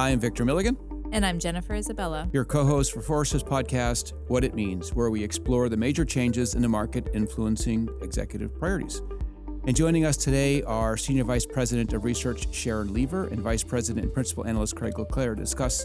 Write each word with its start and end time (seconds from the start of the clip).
Hi, 0.00 0.08
I'm 0.08 0.18
Victor 0.18 0.46
Milligan. 0.46 0.78
And 1.12 1.26
I'm 1.26 1.38
Jennifer 1.38 1.74
Isabella. 1.74 2.26
Your 2.32 2.46
co 2.46 2.64
host 2.64 2.92
for 2.92 3.02
Forrester's 3.02 3.44
podcast, 3.44 4.14
What 4.28 4.44
It 4.44 4.54
Means, 4.54 4.94
where 4.94 5.10
we 5.10 5.22
explore 5.22 5.68
the 5.68 5.76
major 5.76 6.06
changes 6.06 6.54
in 6.54 6.62
the 6.62 6.70
market 6.70 7.10
influencing 7.12 7.86
executive 8.00 8.58
priorities. 8.58 9.02
And 9.66 9.76
joining 9.76 10.06
us 10.06 10.16
today 10.16 10.62
are 10.62 10.96
Senior 10.96 11.24
Vice 11.24 11.44
President 11.44 11.92
of 11.92 12.04
Research 12.04 12.48
Sharyn 12.50 12.92
Leaver 12.92 13.26
and 13.26 13.40
Vice 13.40 13.62
President 13.62 14.02
and 14.06 14.14
Principal 14.14 14.46
Analyst 14.46 14.74
Craig 14.74 14.98
Le 14.98 15.04
Clair 15.04 15.34
to 15.34 15.42
discuss 15.42 15.84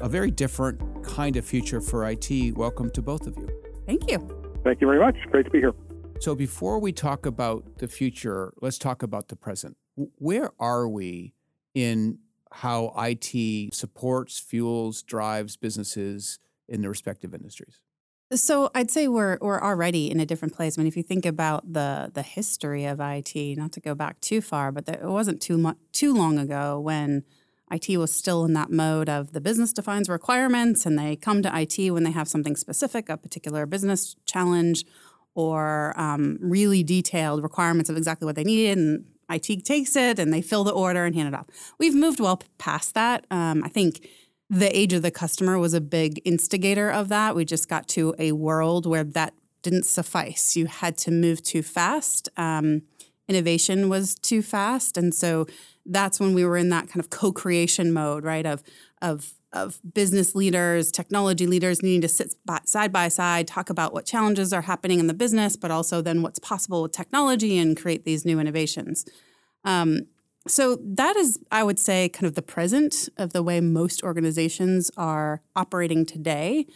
a 0.00 0.06
very 0.06 0.30
different 0.30 1.02
kind 1.02 1.38
of 1.38 1.46
future 1.46 1.80
for 1.80 2.06
IT. 2.10 2.54
Welcome 2.54 2.90
to 2.90 3.00
both 3.00 3.26
of 3.26 3.38
you. 3.38 3.48
Thank 3.86 4.10
you. 4.10 4.18
Thank 4.64 4.82
you 4.82 4.86
very 4.86 5.00
much. 5.00 5.16
Great 5.30 5.46
to 5.46 5.50
be 5.50 5.60
here. 5.60 5.72
So, 6.20 6.34
before 6.34 6.78
we 6.78 6.92
talk 6.92 7.24
about 7.24 7.78
the 7.78 7.88
future, 7.88 8.52
let's 8.60 8.76
talk 8.76 9.02
about 9.02 9.28
the 9.28 9.36
present. 9.36 9.78
Where 9.94 10.50
are 10.60 10.86
we 10.86 11.32
in 11.74 12.18
how 12.56 12.92
IT 12.96 13.74
supports, 13.74 14.38
fuels, 14.38 15.02
drives 15.02 15.56
businesses 15.56 16.38
in 16.68 16.80
the 16.80 16.88
respective 16.88 17.34
industries? 17.34 17.80
So 18.32 18.70
I'd 18.74 18.90
say 18.90 19.06
we're 19.06 19.38
we're 19.40 19.62
already 19.62 20.10
in 20.10 20.18
a 20.18 20.26
different 20.26 20.54
place. 20.54 20.76
I 20.76 20.80
mean, 20.80 20.88
if 20.88 20.96
you 20.96 21.02
think 21.02 21.24
about 21.26 21.72
the 21.72 22.10
the 22.12 22.22
history 22.22 22.84
of 22.84 22.98
IT, 23.00 23.56
not 23.56 23.72
to 23.72 23.80
go 23.80 23.94
back 23.94 24.20
too 24.20 24.40
far, 24.40 24.72
but 24.72 24.86
there, 24.86 25.00
it 25.00 25.08
wasn't 25.08 25.40
too 25.40 25.76
too 25.92 26.14
long 26.14 26.38
ago 26.38 26.80
when 26.80 27.24
IT 27.70 27.96
was 27.98 28.12
still 28.12 28.44
in 28.44 28.52
that 28.54 28.70
mode 28.70 29.08
of 29.08 29.32
the 29.32 29.40
business 29.40 29.72
defines 29.72 30.08
requirements 30.08 30.86
and 30.86 30.98
they 30.98 31.16
come 31.16 31.42
to 31.42 31.60
IT 31.60 31.90
when 31.90 32.04
they 32.04 32.10
have 32.10 32.28
something 32.28 32.56
specific, 32.56 33.08
a 33.08 33.16
particular 33.16 33.66
business 33.66 34.16
challenge, 34.24 34.84
or 35.34 35.92
um, 35.96 36.38
really 36.40 36.82
detailed 36.82 37.42
requirements 37.42 37.90
of 37.90 37.96
exactly 37.96 38.24
what 38.24 38.34
they 38.34 38.44
needed, 38.44 38.78
and 38.78 39.04
IT 39.30 39.64
takes 39.64 39.96
it 39.96 40.18
and 40.18 40.32
they 40.32 40.42
fill 40.42 40.64
the 40.64 40.72
order 40.72 41.04
and 41.04 41.14
hand 41.14 41.28
it 41.28 41.34
off. 41.34 41.46
We've 41.78 41.94
moved 41.94 42.20
well 42.20 42.40
past 42.58 42.94
that. 42.94 43.26
Um, 43.30 43.62
I 43.64 43.68
think 43.68 44.08
the 44.48 44.76
age 44.76 44.92
of 44.92 45.02
the 45.02 45.10
customer 45.10 45.58
was 45.58 45.74
a 45.74 45.80
big 45.80 46.20
instigator 46.24 46.90
of 46.90 47.08
that. 47.08 47.34
We 47.34 47.44
just 47.44 47.68
got 47.68 47.88
to 47.88 48.14
a 48.18 48.32
world 48.32 48.86
where 48.86 49.04
that 49.04 49.34
didn't 49.62 49.86
suffice. 49.86 50.54
You 50.56 50.66
had 50.66 50.96
to 50.98 51.10
move 51.10 51.42
too 51.42 51.62
fast. 51.62 52.28
Um, 52.36 52.82
innovation 53.28 53.88
was 53.88 54.14
too 54.14 54.42
fast, 54.42 54.96
and 54.96 55.12
so 55.12 55.46
that's 55.84 56.20
when 56.20 56.34
we 56.34 56.44
were 56.44 56.56
in 56.56 56.68
that 56.68 56.88
kind 56.88 57.00
of 57.00 57.10
co-creation 57.10 57.92
mode, 57.92 58.24
right? 58.24 58.46
Of 58.46 58.62
of 59.02 59.34
of 59.56 59.80
business 59.94 60.34
leaders, 60.34 60.92
technology 60.92 61.46
leaders 61.46 61.82
needing 61.82 62.02
to 62.02 62.08
sit 62.08 62.34
side 62.64 62.92
by 62.92 63.08
side, 63.08 63.48
talk 63.48 63.70
about 63.70 63.92
what 63.92 64.06
challenges 64.06 64.52
are 64.52 64.62
happening 64.62 65.00
in 65.00 65.06
the 65.06 65.14
business, 65.14 65.56
but 65.56 65.70
also 65.70 66.00
then 66.00 66.22
what's 66.22 66.38
possible 66.38 66.82
with 66.82 66.92
technology 66.92 67.58
and 67.58 67.76
create 67.76 68.04
these 68.04 68.24
new 68.24 68.38
innovations. 68.38 69.04
Um, 69.64 70.06
so 70.46 70.78
that 70.82 71.16
is, 71.16 71.40
I 71.50 71.62
would 71.62 71.78
say, 71.78 72.08
kind 72.08 72.26
of 72.26 72.34
the 72.34 72.42
present 72.42 73.08
of 73.16 73.32
the 73.32 73.42
way 73.42 73.60
most 73.60 74.02
organizations 74.02 74.90
are 74.96 75.42
operating 75.56 76.06
today. 76.06 76.66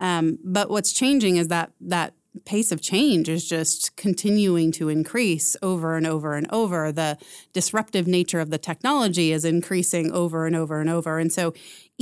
Um, 0.00 0.38
but 0.42 0.70
what's 0.70 0.92
changing 0.92 1.36
is 1.36 1.48
that 1.48 1.72
that 1.80 2.14
pace 2.44 2.72
of 2.72 2.80
change 2.80 3.28
is 3.28 3.46
just 3.46 3.94
continuing 3.96 4.72
to 4.72 4.88
increase 4.88 5.56
over 5.62 5.96
and 5.96 6.06
over 6.06 6.34
and 6.34 6.50
over. 6.50 6.90
The 6.90 7.18
disruptive 7.52 8.06
nature 8.06 8.40
of 8.40 8.50
the 8.50 8.58
technology 8.58 9.32
is 9.32 9.44
increasing 9.44 10.10
over 10.12 10.46
and 10.46 10.56
over 10.56 10.80
and 10.80 10.88
over. 10.88 11.18
And 11.18 11.32
so 11.32 11.52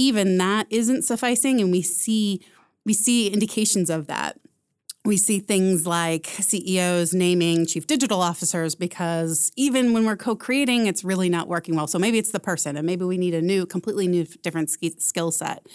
even 0.01 0.39
that 0.39 0.67
isn't 0.71 1.03
sufficing 1.03 1.61
and 1.61 1.71
we 1.71 1.83
see 1.83 2.41
we 2.87 2.95
see 2.95 3.29
indications 3.29 3.91
of 3.91 4.07
that. 4.07 4.39
We 5.07 5.17
see 5.17 5.39
things 5.39 5.87
like 5.87 6.27
CEOs 6.27 7.15
naming 7.15 7.65
chief 7.65 7.87
digital 7.87 8.21
officers 8.21 8.75
because 8.75 9.51
even 9.57 9.95
when 9.95 10.05
we're 10.05 10.17
co-creating, 10.17 10.87
it's 10.89 11.03
really 11.03 11.31
not 11.31 11.49
working 11.49 11.75
well. 11.75 11.87
So 11.87 11.99
maybe 11.99 12.19
it's 12.19 12.33
the 12.33 12.41
person, 12.41 12.77
and 12.77 12.87
maybe 12.87 13.07
we 13.07 13.17
need 13.17 13.33
a 13.33 13.41
new, 13.41 13.65
completely 13.65 14.07
new, 14.07 14.27
different 14.43 14.69
skill 14.69 15.31
set. 15.31 15.67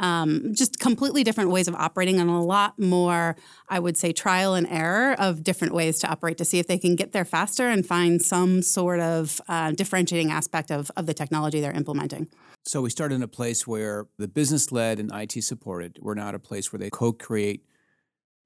Um, 0.00 0.52
just 0.54 0.80
completely 0.80 1.24
different 1.24 1.48
ways 1.48 1.66
of 1.66 1.74
operating, 1.76 2.20
and 2.20 2.28
a 2.28 2.34
lot 2.34 2.78
more, 2.78 3.36
I 3.70 3.78
would 3.78 3.96
say, 3.96 4.12
trial 4.12 4.54
and 4.54 4.66
error 4.66 5.14
of 5.18 5.42
different 5.42 5.72
ways 5.72 5.98
to 6.00 6.08
operate 6.08 6.36
to 6.38 6.44
see 6.44 6.58
if 6.58 6.66
they 6.66 6.78
can 6.78 6.94
get 6.94 7.12
there 7.12 7.24
faster 7.24 7.68
and 7.68 7.86
find 7.86 8.20
some 8.20 8.60
sort 8.60 9.00
of 9.00 9.40
uh, 9.48 9.70
differentiating 9.70 10.30
aspect 10.30 10.70
of, 10.70 10.90
of 10.94 11.06
the 11.06 11.14
technology 11.14 11.58
they're 11.58 11.72
implementing. 11.72 12.28
So 12.66 12.82
we 12.82 12.90
started 12.90 13.14
in 13.14 13.22
a 13.22 13.28
place 13.28 13.66
where 13.66 14.08
the 14.18 14.28
business 14.28 14.72
led 14.72 14.98
and 14.98 15.10
IT 15.14 15.42
supported. 15.42 15.98
We're 16.02 16.14
now 16.14 16.28
at 16.28 16.34
a 16.34 16.38
place 16.38 16.70
where 16.70 16.78
they 16.78 16.90
co-create 16.90 17.64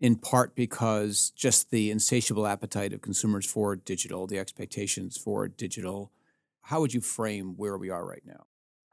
in 0.00 0.16
part 0.16 0.54
because 0.54 1.30
just 1.30 1.70
the 1.70 1.90
insatiable 1.90 2.46
appetite 2.46 2.92
of 2.92 3.02
consumers 3.02 3.46
for 3.46 3.76
digital, 3.76 4.26
the 4.26 4.38
expectations 4.38 5.16
for 5.16 5.48
digital. 5.48 6.12
How 6.62 6.80
would 6.80 6.94
you 6.94 7.00
frame 7.00 7.54
where 7.56 7.76
we 7.76 7.90
are 7.90 8.06
right 8.06 8.22
now? 8.24 8.44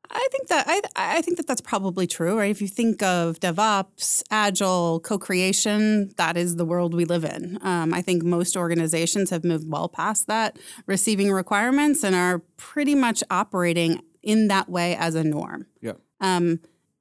I 0.09 0.27
think 0.31 0.47
that 0.49 0.65
I, 0.67 1.17
I 1.17 1.21
think 1.21 1.37
that 1.37 1.47
that's 1.47 1.61
probably 1.61 2.07
true, 2.07 2.37
right? 2.37 2.51
If 2.51 2.61
you 2.61 2.67
think 2.67 3.01
of 3.01 3.39
DevOps, 3.39 4.23
Agile, 4.29 4.99
co-creation, 4.99 6.11
that 6.17 6.37
is 6.37 6.55
the 6.55 6.65
world 6.65 6.93
we 6.93 7.05
live 7.05 7.25
in. 7.25 7.57
Um, 7.61 7.93
I 7.93 8.01
think 8.01 8.23
most 8.23 8.55
organizations 8.55 9.29
have 9.31 9.43
moved 9.43 9.69
well 9.69 9.89
past 9.89 10.27
that, 10.27 10.57
receiving 10.85 11.31
requirements, 11.31 12.03
and 12.03 12.15
are 12.15 12.39
pretty 12.55 12.95
much 12.95 13.23
operating 13.31 14.01
in 14.21 14.47
that 14.47 14.69
way 14.69 14.95
as 14.95 15.15
a 15.15 15.23
norm. 15.23 15.65
Yeah. 15.81 15.93
Um, 16.21 16.59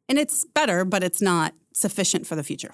and 0.09 0.19
it's 0.19 0.44
better, 0.44 0.84
but 0.84 1.03
it's 1.03 1.21
not 1.21 1.54
sufficient 1.72 2.26
for 2.26 2.36
the 2.36 2.44
future. 2.44 2.72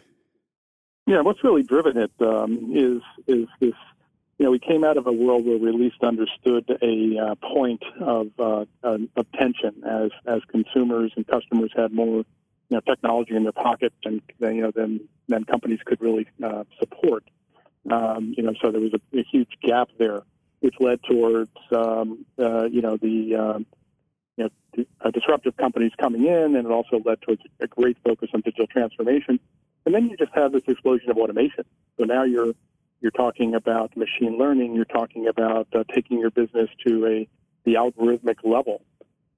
Yeah, 1.10 1.22
what's 1.22 1.42
really 1.42 1.64
driven 1.64 1.96
it 1.96 2.12
um, 2.20 2.70
is 2.72 3.02
is 3.26 3.48
this. 3.58 3.74
You 4.38 4.44
know, 4.44 4.52
we 4.52 4.60
came 4.60 4.84
out 4.84 4.96
of 4.96 5.08
a 5.08 5.12
world 5.12 5.44
where 5.44 5.58
we 5.58 5.68
at 5.68 5.74
least 5.74 5.96
understood 6.04 6.70
a 6.80 7.18
uh, 7.18 7.34
point 7.34 7.82
of 8.00 8.28
uh, 8.38 8.64
of 8.84 9.32
tension 9.32 9.82
as 9.84 10.12
as 10.24 10.40
consumers 10.52 11.10
and 11.16 11.26
customers 11.26 11.72
had 11.74 11.92
more 11.92 12.18
you 12.18 12.24
know 12.70 12.78
technology 12.78 13.34
in 13.34 13.42
their 13.42 13.50
pocket 13.50 13.92
and 14.04 14.22
you 14.38 14.62
know 14.62 14.70
than 14.70 15.00
than 15.26 15.42
companies 15.46 15.80
could 15.84 16.00
really 16.00 16.28
uh, 16.44 16.62
support. 16.78 17.24
Um, 17.90 18.32
you 18.36 18.44
know, 18.44 18.54
so 18.62 18.70
there 18.70 18.80
was 18.80 18.92
a, 18.94 19.18
a, 19.18 19.24
huge 19.24 19.50
gap 19.64 19.88
there, 19.98 20.22
which 20.60 20.76
led 20.78 21.02
towards 21.02 21.50
um, 21.74 22.24
uh, 22.38 22.66
you 22.66 22.82
know 22.82 22.96
the 22.98 23.34
um, 23.34 23.66
you 24.36 24.44
know, 24.44 24.84
uh, 25.00 25.10
disruptive 25.10 25.56
companies 25.56 25.90
coming 26.00 26.24
in, 26.26 26.54
and 26.54 26.66
it 26.66 26.70
also 26.70 27.00
led 27.04 27.20
towards 27.22 27.42
a 27.58 27.66
great 27.66 27.96
focus 28.04 28.30
on 28.32 28.42
digital 28.42 28.68
transformation. 28.68 29.40
And 29.86 29.94
then 29.94 30.08
you 30.08 30.16
just 30.16 30.32
have 30.34 30.52
this 30.52 30.62
explosion 30.66 31.10
of 31.10 31.16
automation. 31.16 31.64
So 31.98 32.04
now 32.04 32.24
you're 32.24 32.54
you're 33.00 33.10
talking 33.12 33.54
about 33.54 33.96
machine 33.96 34.36
learning. 34.38 34.74
You're 34.74 34.84
talking 34.84 35.26
about 35.26 35.68
uh, 35.74 35.84
taking 35.94 36.18
your 36.18 36.30
business 36.30 36.68
to 36.86 37.06
a 37.06 37.28
the 37.64 37.74
algorithmic 37.74 38.36
level. 38.44 38.82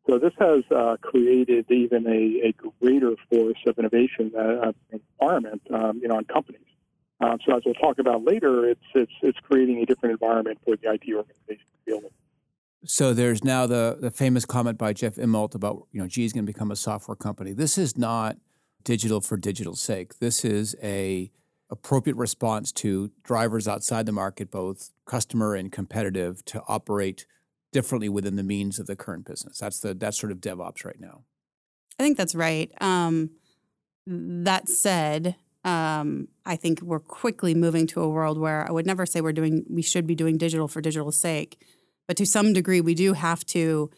So 0.09 0.19
this 0.19 0.33
has 0.41 0.65
uh, 0.75 0.97
created 1.01 1.71
even 1.71 2.07
a, 2.07 2.49
a, 2.49 2.55
greater 2.81 3.15
force 3.31 3.59
of 3.67 3.79
innovation 3.79 4.33
uh, 4.37 4.73
environment, 4.91 5.63
um, 5.73 6.01
you 6.03 6.09
know, 6.09 6.17
on 6.17 6.25
companies. 6.25 6.61
Um, 7.21 7.39
so 7.47 7.57
as 7.57 7.63
we'll 7.65 7.75
talk 7.75 7.99
about 8.01 8.25
later, 8.25 8.69
it's 8.69 8.81
it's 8.95 9.13
it's 9.23 9.39
creating 9.49 9.81
a 9.81 9.87
different 9.87 10.13
environment 10.13 10.59
for 10.65 10.77
the 10.77 10.93
IT 10.93 11.03
organization 11.15 11.67
to 11.87 11.91
deal 11.91 12.01
with. 12.01 12.13
So 12.85 13.15
there's 13.15 13.45
now 13.45 13.67
the 13.67 13.97
the 14.01 14.11
famous 14.11 14.45
comment 14.45 14.77
by 14.77 14.93
Jeff 14.93 15.15
Immelt 15.15 15.55
about 15.55 15.87
you 15.93 16.01
know, 16.01 16.09
G 16.09 16.25
is 16.25 16.33
going 16.33 16.45
to 16.45 16.53
become 16.53 16.73
a 16.73 16.77
software 16.77 17.17
company. 17.17 17.53
This 17.53 17.79
is 17.79 17.97
not 17.97 18.37
digital 18.85 19.21
for 19.21 19.37
digital's 19.37 19.81
sake. 19.81 20.19
This 20.19 20.45
is 20.45 20.77
a 20.83 21.31
appropriate 21.71 22.17
response 22.17 22.71
to 22.71 23.11
drivers 23.23 23.67
outside 23.67 24.05
the 24.05 24.13
market, 24.13 24.51
both 24.51 24.91
customer 25.07 25.55
and 25.55 25.73
competitive, 25.73 26.45
to 26.45 26.63
operate 26.69 27.27
differently 27.73 28.11
within 28.11 28.37
the 28.37 28.43
means 28.43 28.79
of 28.79 28.87
the 28.87 28.95
current 28.95 29.25
business. 29.25 29.59
That's 29.59 29.81
the 29.81 29.95
that's 29.95 30.19
sort 30.19 30.31
of 30.31 30.41
DevOps 30.41 30.85
right 30.85 31.01
now. 31.01 31.23
I 31.99 32.03
think 32.03 32.19
that's 32.19 32.35
right. 32.35 32.71
Um, 32.81 33.31
that 34.07 34.69
said, 34.69 35.37
um, 35.65 36.29
I 36.45 36.57
think 36.57 36.83
we're 36.83 37.01
quickly 37.01 37.55
moving 37.55 37.87
to 37.89 38.03
a 38.03 38.09
world 38.09 38.39
where 38.39 38.69
I 38.69 38.71
would 38.71 38.87
never 38.87 39.07
say 39.07 39.21
we're 39.21 39.33
doing 39.33 39.65
we 39.71 39.83
should 39.83 40.07
be 40.07 40.15
doing 40.15 40.37
digital 40.37 40.69
for 40.69 40.83
digital's 40.83 41.19
sake, 41.19 41.65
but 42.07 42.17
to 42.19 42.27
some 42.27 42.53
degree 42.53 42.83
we 42.83 42.95
do 42.95 43.15
have 43.15 43.47
to 43.47 43.91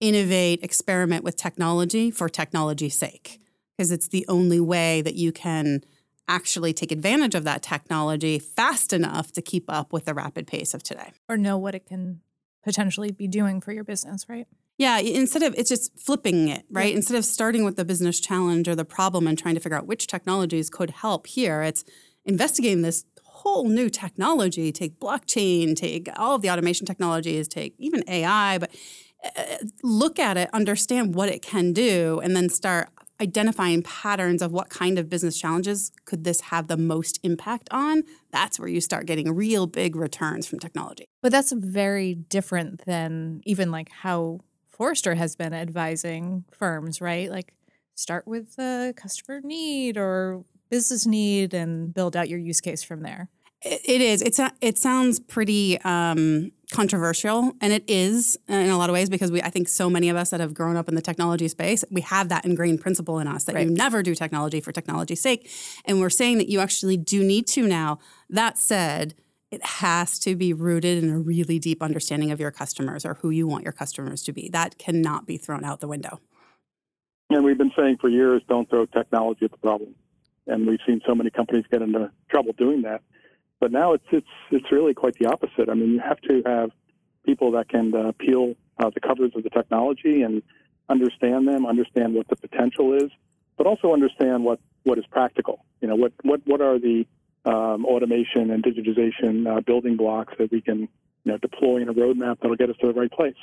innovate, 0.00 0.62
experiment 0.64 1.22
with 1.22 1.36
technology 1.36 2.10
for 2.10 2.28
technology's 2.28 2.98
sake 2.98 3.40
because 3.76 3.90
it's 3.90 4.08
the 4.08 4.24
only 4.28 4.60
way 4.60 5.02
that 5.02 5.14
you 5.14 5.32
can 5.32 5.82
actually 6.26 6.72
take 6.72 6.90
advantage 6.90 7.34
of 7.34 7.44
that 7.44 7.62
technology 7.62 8.38
fast 8.38 8.92
enough 8.92 9.32
to 9.32 9.42
keep 9.42 9.64
up 9.68 9.92
with 9.92 10.06
the 10.06 10.14
rapid 10.14 10.46
pace 10.46 10.72
of 10.74 10.82
today. 10.82 11.12
Or 11.28 11.36
know 11.36 11.58
what 11.58 11.74
it 11.74 11.86
can 11.86 12.20
potentially 12.62 13.10
be 13.10 13.28
doing 13.28 13.60
for 13.60 13.72
your 13.72 13.84
business, 13.84 14.26
right? 14.28 14.46
Yeah, 14.78 14.98
instead 14.98 15.42
of 15.42 15.54
it's 15.56 15.68
just 15.68 15.96
flipping 15.98 16.48
it, 16.48 16.64
right? 16.70 16.90
Yeah. 16.90 16.96
Instead 16.96 17.16
of 17.16 17.24
starting 17.24 17.64
with 17.64 17.76
the 17.76 17.84
business 17.84 18.18
challenge 18.18 18.68
or 18.68 18.74
the 18.74 18.84
problem 18.84 19.26
and 19.26 19.38
trying 19.38 19.54
to 19.54 19.60
figure 19.60 19.76
out 19.76 19.86
which 19.86 20.06
technologies 20.06 20.70
could 20.70 20.90
help 20.90 21.26
here, 21.26 21.62
it's 21.62 21.84
investigating 22.24 22.82
this 22.82 23.04
whole 23.22 23.68
new 23.68 23.90
technology, 23.90 24.72
take 24.72 24.98
blockchain, 24.98 25.76
take 25.76 26.08
all 26.16 26.34
of 26.34 26.42
the 26.42 26.50
automation 26.50 26.86
technologies, 26.86 27.46
take 27.46 27.74
even 27.78 28.02
AI, 28.08 28.58
but 28.58 28.74
uh, 29.24 29.56
look 29.82 30.18
at 30.18 30.36
it, 30.36 30.48
understand 30.52 31.14
what 31.14 31.28
it 31.28 31.40
can 31.40 31.72
do, 31.72 32.20
and 32.24 32.34
then 32.34 32.48
start 32.48 32.88
identifying 33.20 33.82
patterns 33.82 34.42
of 34.42 34.52
what 34.52 34.68
kind 34.68 34.98
of 34.98 35.08
business 35.08 35.38
challenges 35.38 35.92
could 36.04 36.24
this 36.24 36.40
have 36.42 36.66
the 36.66 36.76
most 36.76 37.20
impact 37.22 37.68
on, 37.70 38.02
that's 38.30 38.58
where 38.58 38.68
you 38.68 38.80
start 38.80 39.06
getting 39.06 39.32
real 39.34 39.66
big 39.66 39.96
returns 39.96 40.46
from 40.46 40.58
technology. 40.58 41.06
But 41.22 41.32
that's 41.32 41.52
very 41.52 42.14
different 42.14 42.84
than 42.86 43.40
even 43.44 43.70
like 43.70 43.90
how 43.90 44.40
Forrester 44.68 45.14
has 45.14 45.36
been 45.36 45.54
advising 45.54 46.44
firms, 46.50 47.00
right? 47.00 47.30
Like 47.30 47.54
start 47.94 48.26
with 48.26 48.56
the 48.56 48.92
customer 48.96 49.40
need 49.42 49.96
or 49.96 50.44
business 50.68 51.06
need 51.06 51.54
and 51.54 51.94
build 51.94 52.16
out 52.16 52.28
your 52.28 52.40
use 52.40 52.60
case 52.60 52.82
from 52.82 53.02
there. 53.02 53.28
It 53.62 54.00
is. 54.02 54.20
It's 54.20 54.38
a, 54.38 54.52
it 54.60 54.76
sounds 54.76 55.20
pretty 55.20 55.80
um, 55.82 56.52
controversial, 56.74 57.52
and 57.60 57.72
it 57.72 57.84
is 57.86 58.36
uh, 58.50 58.54
in 58.54 58.70
a 58.70 58.76
lot 58.76 58.90
of 58.90 58.94
ways 58.94 59.08
because 59.08 59.30
we. 59.30 59.40
I 59.40 59.50
think 59.50 59.68
so 59.68 59.88
many 59.88 60.08
of 60.08 60.16
us 60.16 60.30
that 60.30 60.40
have 60.40 60.52
grown 60.52 60.76
up 60.76 60.88
in 60.88 60.94
the 60.94 61.02
technology 61.02 61.48
space, 61.48 61.84
we 61.90 62.00
have 62.02 62.28
that 62.30 62.44
ingrained 62.44 62.80
principle 62.80 63.18
in 63.20 63.28
us 63.28 63.44
that 63.44 63.54
right. 63.54 63.66
you 63.66 63.72
never 63.72 64.02
do 64.02 64.14
technology 64.14 64.60
for 64.60 64.72
technology's 64.72 65.20
sake, 65.20 65.48
and 65.84 66.00
we're 66.00 66.10
saying 66.10 66.38
that 66.38 66.48
you 66.48 66.60
actually 66.60 66.96
do 66.96 67.22
need 67.22 67.46
to 67.48 67.66
now. 67.66 67.98
That 68.28 68.58
said, 68.58 69.14
it 69.50 69.64
has 69.64 70.18
to 70.20 70.34
be 70.34 70.52
rooted 70.52 71.02
in 71.04 71.10
a 71.10 71.18
really 71.18 71.60
deep 71.60 71.82
understanding 71.82 72.32
of 72.32 72.40
your 72.40 72.50
customers 72.50 73.06
or 73.06 73.14
who 73.14 73.30
you 73.30 73.46
want 73.46 73.62
your 73.62 73.72
customers 73.72 74.22
to 74.24 74.32
be. 74.32 74.48
That 74.48 74.78
cannot 74.78 75.26
be 75.26 75.36
thrown 75.36 75.64
out 75.64 75.80
the 75.80 75.88
window. 75.88 76.20
And 77.30 77.44
we've 77.44 77.56
been 77.56 77.72
saying 77.78 77.98
for 78.00 78.08
years, 78.08 78.42
don't 78.48 78.68
throw 78.68 78.86
technology 78.86 79.44
at 79.44 79.52
the 79.52 79.58
problem. 79.58 79.94
And 80.46 80.66
we've 80.66 80.80
seen 80.86 81.00
so 81.06 81.14
many 81.14 81.30
companies 81.30 81.64
get 81.70 81.82
into 81.82 82.10
trouble 82.28 82.52
doing 82.52 82.82
that. 82.82 83.02
But 83.64 83.72
now 83.72 83.94
it's 83.94 84.04
it's 84.12 84.26
it's 84.50 84.70
really 84.70 84.92
quite 84.92 85.14
the 85.14 85.24
opposite. 85.24 85.70
I 85.70 85.74
mean, 85.74 85.92
you 85.92 86.00
have 86.00 86.20
to 86.28 86.42
have 86.44 86.70
people 87.24 87.52
that 87.52 87.66
can 87.66 87.96
uh, 87.96 88.12
peel 88.18 88.56
uh, 88.78 88.90
the 88.90 89.00
covers 89.00 89.32
of 89.34 89.42
the 89.42 89.48
technology 89.48 90.20
and 90.20 90.42
understand 90.90 91.48
them, 91.48 91.64
understand 91.64 92.12
what 92.12 92.28
the 92.28 92.36
potential 92.36 92.92
is, 92.92 93.10
but 93.56 93.66
also 93.66 93.94
understand 93.94 94.44
what 94.44 94.60
what 94.82 94.98
is 94.98 95.06
practical. 95.06 95.64
You 95.80 95.88
know, 95.88 95.94
what 95.94 96.12
what 96.24 96.42
what 96.44 96.60
are 96.60 96.78
the 96.78 97.06
um, 97.46 97.86
automation 97.86 98.50
and 98.50 98.62
digitization 98.62 99.50
uh, 99.50 99.62
building 99.62 99.96
blocks 99.96 100.34
that 100.36 100.50
we 100.52 100.60
can 100.60 100.80
you 100.80 100.88
know 101.32 101.38
deploy 101.38 101.78
in 101.78 101.88
a 101.88 101.94
roadmap 101.94 102.40
that'll 102.40 102.56
get 102.56 102.68
us 102.68 102.76
to 102.82 102.88
the 102.88 102.92
right 102.92 103.10
place. 103.10 103.40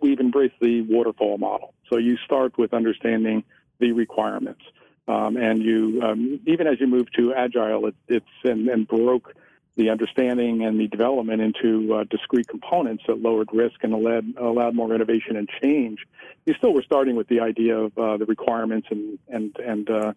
We've 0.00 0.20
embraced 0.20 0.60
the 0.60 0.82
waterfall 0.82 1.38
model. 1.38 1.74
So 1.90 1.98
you 1.98 2.16
start 2.18 2.58
with 2.58 2.72
understanding 2.72 3.42
the 3.80 3.90
requirements. 3.90 4.62
Um, 5.08 5.36
and 5.36 5.60
you, 5.62 6.00
um, 6.00 6.40
even 6.46 6.68
as 6.68 6.80
you 6.80 6.86
move 6.86 7.10
to 7.18 7.34
agile, 7.34 7.86
it, 7.88 7.94
it's 8.06 8.34
and, 8.44 8.68
and 8.68 8.86
broke 8.86 9.34
the 9.76 9.90
understanding 9.90 10.64
and 10.64 10.78
the 10.78 10.86
development 10.86 11.42
into 11.42 11.94
uh, 11.94 12.04
discrete 12.04 12.46
components 12.46 13.02
that 13.08 13.20
lowered 13.20 13.48
risk 13.52 13.82
and 13.82 13.92
allowed, 13.92 14.36
allowed 14.36 14.74
more 14.74 14.94
innovation 14.94 15.36
and 15.36 15.48
change. 15.62 15.98
You 16.46 16.54
still 16.54 16.72
were 16.72 16.82
starting 16.82 17.16
with 17.16 17.28
the 17.28 17.40
idea 17.40 17.76
of 17.76 17.98
uh, 17.98 18.16
the 18.16 18.26
requirements 18.26 18.88
and 18.90 19.18
and 19.28 19.56
and 19.58 19.90
uh, 19.90 20.12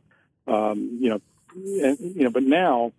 um, 0.47 0.97
you 1.01 1.09
know 1.09 1.21
and, 1.55 1.97
you 1.99 2.23
know, 2.23 2.29
but 2.29 2.43
now 2.43 2.91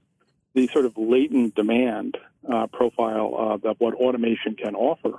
the 0.54 0.66
sort 0.68 0.84
of 0.84 0.96
latent 0.96 1.54
demand 1.54 2.16
uh, 2.48 2.66
profile 2.66 3.34
of, 3.36 3.64
of, 3.64 3.76
what 3.78 3.94
automation 3.94 4.54
can 4.54 4.74
offer 4.74 5.18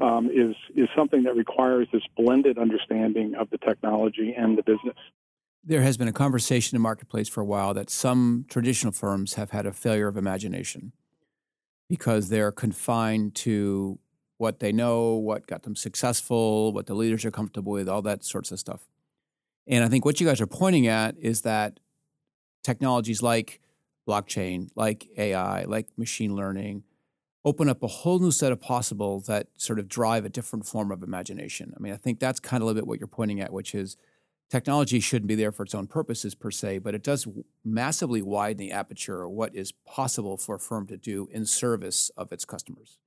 um, 0.00 0.28
is 0.30 0.54
is 0.74 0.88
something 0.96 1.22
that 1.24 1.36
requires 1.36 1.88
this 1.92 2.02
blended 2.16 2.58
understanding 2.58 3.34
of 3.34 3.48
the 3.50 3.58
technology 3.58 4.34
and 4.36 4.58
the 4.58 4.62
business 4.62 4.96
there 5.66 5.82
has 5.82 5.96
been 5.96 6.06
a 6.06 6.12
conversation 6.12 6.76
in 6.76 6.80
the 6.80 6.82
marketplace 6.82 7.28
for 7.28 7.40
a 7.40 7.44
while 7.44 7.74
that 7.74 7.90
some 7.90 8.46
traditional 8.48 8.92
firms 8.92 9.34
have 9.34 9.50
had 9.50 9.66
a 9.66 9.72
failure 9.72 10.06
of 10.06 10.16
imagination 10.16 10.92
because 11.88 12.28
they're 12.28 12.52
confined 12.52 13.34
to 13.34 13.98
what 14.38 14.60
they 14.60 14.70
know, 14.70 15.14
what 15.14 15.46
got 15.48 15.64
them 15.64 15.74
successful, 15.74 16.72
what 16.72 16.86
the 16.86 16.94
leaders 16.94 17.24
are 17.24 17.32
comfortable 17.32 17.72
with, 17.72 17.88
all 17.88 18.02
that 18.02 18.24
sorts 18.24 18.52
of 18.52 18.60
stuff. 18.60 18.86
And 19.66 19.82
I 19.82 19.88
think 19.88 20.04
what 20.04 20.20
you 20.20 20.26
guys 20.26 20.40
are 20.40 20.46
pointing 20.46 20.86
at 20.86 21.16
is 21.18 21.40
that 21.42 21.80
technologies 22.62 23.20
like 23.20 23.60
blockchain, 24.08 24.68
like 24.76 25.08
AI, 25.16 25.64
like 25.64 25.88
machine 25.96 26.36
learning, 26.36 26.84
open 27.44 27.68
up 27.68 27.82
a 27.82 27.88
whole 27.88 28.20
new 28.20 28.30
set 28.30 28.52
of 28.52 28.60
possibles 28.60 29.26
that 29.26 29.48
sort 29.56 29.80
of 29.80 29.88
drive 29.88 30.24
a 30.24 30.28
different 30.28 30.64
form 30.64 30.92
of 30.92 31.02
imagination. 31.02 31.72
I 31.76 31.80
mean, 31.80 31.92
I 31.92 31.96
think 31.96 32.20
that's 32.20 32.38
kind 32.38 32.60
of 32.60 32.62
a 32.62 32.66
little 32.66 32.82
bit 32.82 32.86
what 32.86 33.00
you're 33.00 33.08
pointing 33.08 33.40
at, 33.40 33.52
which 33.52 33.74
is 33.74 33.96
technology 34.48 35.00
shouldn't 35.00 35.28
be 35.28 35.34
there 35.34 35.52
for 35.52 35.64
its 35.64 35.74
own 35.74 35.86
purposes 35.86 36.34
per 36.34 36.50
se, 36.50 36.78
but 36.78 36.94
it 36.94 37.02
does 37.02 37.26
massively 37.64 38.22
widen 38.22 38.58
the 38.58 38.72
aperture 38.72 39.24
of 39.24 39.32
what 39.32 39.54
is 39.54 39.72
possible 39.72 40.36
for 40.36 40.56
a 40.56 40.60
firm 40.60 40.86
to 40.86 40.96
do 40.96 41.28
in 41.32 41.44
service 41.44 42.10
of 42.16 42.32
its 42.32 42.44
customers. 42.44 42.98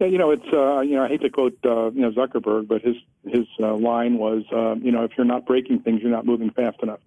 Yeah, 0.00 0.06
you 0.06 0.18
know, 0.18 0.30
it's 0.30 0.46
uh, 0.52 0.80
you 0.80 0.94
know, 0.94 1.04
I 1.04 1.08
hate 1.08 1.22
to 1.22 1.30
quote 1.30 1.58
uh, 1.64 1.90
you 1.90 2.02
know 2.02 2.12
Zuckerberg, 2.12 2.68
but 2.68 2.82
his 2.82 2.96
his 3.26 3.46
uh, 3.60 3.74
line 3.74 4.16
was, 4.16 4.44
uh, 4.52 4.76
you 4.76 4.92
know, 4.92 5.02
if 5.02 5.12
you're 5.16 5.26
not 5.26 5.44
breaking 5.44 5.80
things, 5.80 6.00
you're 6.00 6.10
not 6.10 6.24
moving 6.24 6.50
fast 6.50 6.78
enough. 6.82 7.00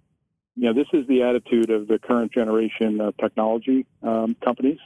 You 0.56 0.64
know, 0.66 0.74
this 0.74 0.88
is 0.92 1.06
the 1.06 1.22
attitude 1.22 1.70
of 1.70 1.88
the 1.88 1.98
current 1.98 2.32
generation 2.32 3.00
of 3.00 3.16
technology 3.16 3.86
um, 4.02 4.36
companies 4.44 4.78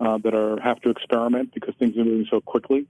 uh, 0.00 0.16
that 0.18 0.34
are 0.34 0.58
have 0.60 0.80
to 0.80 0.90
experiment 0.90 1.52
because 1.52 1.74
things 1.78 1.94
are 1.98 2.04
moving 2.04 2.26
so 2.30 2.40
quickly, 2.40 2.86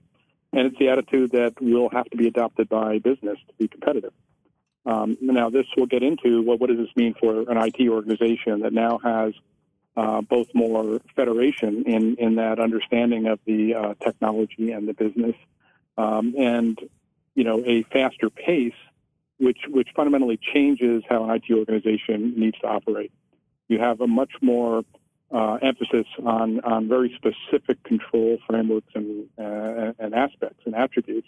and 0.53 0.67
it's 0.67 0.79
the 0.79 0.87
attitude 0.87 1.31
that 1.31 1.61
will 1.61 1.89
have 1.89 2.05
to 2.11 2.15
be 2.15 2.27
adopted 2.27 2.69
by 2.69 2.99
business 2.99 3.37
to 3.49 3.53
be 3.59 3.67
competitive. 3.67 4.13
Um, 4.85 5.17
now, 5.21 5.49
this 5.49 5.65
will 5.77 5.85
get 5.85 6.03
into 6.03 6.41
well, 6.43 6.57
what 6.57 6.69
does 6.69 6.77
this 6.77 6.95
mean 6.95 7.13
for 7.13 7.49
an 7.49 7.57
IT 7.57 7.87
organization 7.87 8.61
that 8.61 8.73
now 8.73 8.99
has 9.03 9.33
uh, 9.95 10.21
both 10.21 10.47
more 10.53 10.99
federation 11.15 11.83
in, 11.85 12.15
in 12.15 12.35
that 12.35 12.59
understanding 12.59 13.27
of 13.27 13.39
the 13.45 13.75
uh, 13.75 13.93
technology 14.03 14.71
and 14.71 14.87
the 14.87 14.93
business, 14.93 15.35
um, 15.97 16.33
and 16.37 16.79
you 17.35 17.43
know 17.43 17.63
a 17.65 17.83
faster 17.83 18.29
pace, 18.29 18.73
which 19.37 19.59
which 19.69 19.89
fundamentally 19.95 20.37
changes 20.53 21.03
how 21.07 21.23
an 21.23 21.29
IT 21.29 21.53
organization 21.53 22.33
needs 22.35 22.57
to 22.59 22.67
operate. 22.67 23.11
You 23.69 23.79
have 23.79 24.01
a 24.01 24.07
much 24.07 24.31
more 24.41 24.83
uh, 25.31 25.59
emphasis 25.61 26.07
on 26.25 26.59
on 26.61 26.89
very 26.89 27.15
specific 27.15 27.81
control 27.83 28.39
frameworks 28.47 28.91
and 28.95 29.29
uh, 29.39 29.93
and 29.99 30.13
aspects 30.13 30.63
and 30.65 30.75
attributes 30.75 31.27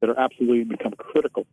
that 0.00 0.10
are 0.10 0.18
absolutely 0.18 0.64
become 0.64 0.92
critical 0.92 1.46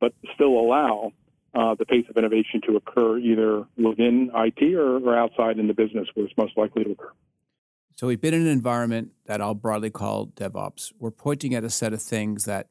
but 0.00 0.12
still 0.34 0.58
allow 0.58 1.12
uh, 1.54 1.74
the 1.78 1.86
pace 1.86 2.04
of 2.10 2.16
innovation 2.16 2.60
to 2.66 2.76
occur 2.76 3.18
either 3.18 3.64
within 3.76 4.30
IT 4.34 4.74
or, 4.74 4.98
or 4.98 5.16
outside 5.16 5.58
in 5.58 5.68
the 5.68 5.74
business 5.74 6.08
where 6.14 6.26
it's 6.26 6.36
most 6.36 6.56
likely 6.56 6.84
to 6.84 6.90
occur. 6.90 7.12
So 7.96 8.08
we've 8.08 8.20
been 8.20 8.34
in 8.34 8.42
an 8.42 8.48
environment 8.48 9.12
that 9.26 9.40
I'll 9.40 9.54
broadly 9.54 9.90
call 9.90 10.26
DevOps. 10.26 10.92
We're 10.98 11.12
pointing 11.12 11.54
at 11.54 11.62
a 11.62 11.70
set 11.70 11.92
of 11.92 12.02
things 12.02 12.44
that 12.44 12.68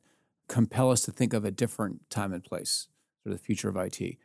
compel 0.49 0.91
us 0.91 1.01
to 1.03 1.11
think 1.11 1.33
of 1.33 1.45
a 1.45 1.51
different 1.51 2.09
time 2.09 2.33
and 2.33 2.43
place 2.43 2.89
for 3.23 3.29
the 3.29 3.37
future 3.37 3.69
of 3.69 3.77
IT. 3.77 4.17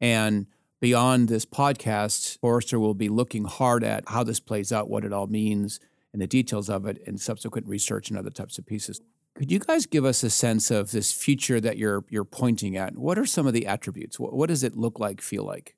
And 0.00 0.46
beyond 0.80 1.28
this 1.28 1.44
podcast, 1.44 2.38
Forrester 2.38 2.78
will 2.78 2.94
be 2.94 3.08
looking 3.08 3.46
hard 3.46 3.82
at 3.82 4.08
how 4.08 4.22
this 4.22 4.38
plays 4.38 4.70
out, 4.70 4.88
what 4.88 5.04
it 5.04 5.12
all 5.12 5.26
means, 5.26 5.80
and 6.12 6.22
the 6.22 6.26
details 6.28 6.70
of 6.70 6.86
it, 6.86 7.02
and 7.04 7.20
subsequent 7.20 7.66
research 7.66 8.08
and 8.08 8.18
other 8.18 8.30
types 8.30 8.56
of 8.56 8.64
pieces. 8.64 9.00
Could 9.34 9.50
you 9.50 9.58
guys 9.58 9.86
give 9.86 10.04
us 10.04 10.22
a 10.22 10.30
sense 10.30 10.70
of 10.70 10.92
this 10.92 11.10
future 11.10 11.60
that 11.60 11.76
you're 11.76 12.04
you're 12.08 12.24
pointing 12.24 12.76
at? 12.76 12.96
What 12.96 13.18
are 13.18 13.26
some 13.26 13.46
of 13.46 13.52
the 13.52 13.66
attributes? 13.66 14.18
What, 14.18 14.32
what 14.32 14.48
does 14.48 14.62
it 14.62 14.76
look 14.76 15.00
like, 15.00 15.20
feel 15.20 15.44
like? 15.44 15.74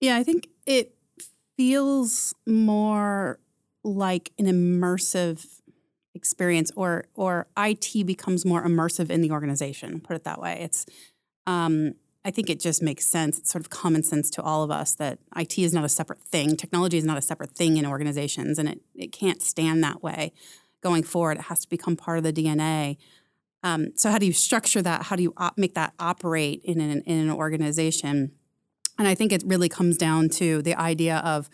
Yeah, 0.00 0.16
I 0.16 0.22
think 0.22 0.48
it 0.66 0.94
feels 1.56 2.34
more 2.46 3.38
like 3.82 4.32
an 4.38 4.44
immersive 4.44 5.60
experience 6.14 6.70
or 6.76 7.06
or 7.14 7.46
IT 7.56 8.06
becomes 8.06 8.44
more 8.44 8.62
immersive 8.62 9.08
in 9.08 9.22
the 9.22 9.30
organization, 9.30 10.00
put 10.00 10.16
it 10.16 10.24
that 10.24 10.40
way. 10.40 10.58
It's 10.60 10.84
um, 11.46 11.94
I 12.26 12.30
think 12.30 12.50
it 12.50 12.60
just 12.60 12.82
makes 12.82 13.06
sense. 13.06 13.38
It's 13.38 13.50
sort 13.50 13.64
of 13.64 13.70
common 13.70 14.02
sense 14.02 14.28
to 14.32 14.42
all 14.42 14.62
of 14.62 14.70
us 14.70 14.94
that 14.96 15.18
IT 15.34 15.58
is 15.58 15.72
not 15.72 15.84
a 15.84 15.88
separate 15.88 16.22
thing. 16.22 16.58
Technology 16.58 16.98
is 16.98 17.04
not 17.04 17.16
a 17.16 17.22
separate 17.22 17.52
thing 17.52 17.78
in 17.78 17.86
organizations, 17.86 18.58
and 18.58 18.68
it, 18.68 18.80
it 18.94 19.12
can't 19.12 19.40
stand 19.40 19.82
that 19.82 20.02
way 20.02 20.34
going 20.80 21.02
forward. 21.02 21.38
It 21.38 21.44
has 21.44 21.60
to 21.60 21.68
become 21.68 21.96
part 21.96 22.18
of 22.18 22.24
the 22.24 22.32
DNA. 22.32 22.96
Um, 23.62 23.92
so 23.96 24.10
how 24.10 24.18
do 24.18 24.26
you 24.26 24.32
structure 24.32 24.82
that? 24.82 25.04
How 25.04 25.16
do 25.16 25.22
you 25.22 25.34
op- 25.36 25.58
make 25.58 25.74
that 25.74 25.92
operate 25.98 26.62
in 26.64 26.80
an, 26.80 27.02
in 27.02 27.18
an 27.18 27.30
organization? 27.30 28.32
And 28.98 29.08
I 29.08 29.14
think 29.14 29.32
it 29.32 29.42
really 29.46 29.68
comes 29.68 29.96
down 29.96 30.28
to 30.30 30.62
the 30.62 30.74
idea 30.74 31.18
of 31.18 31.50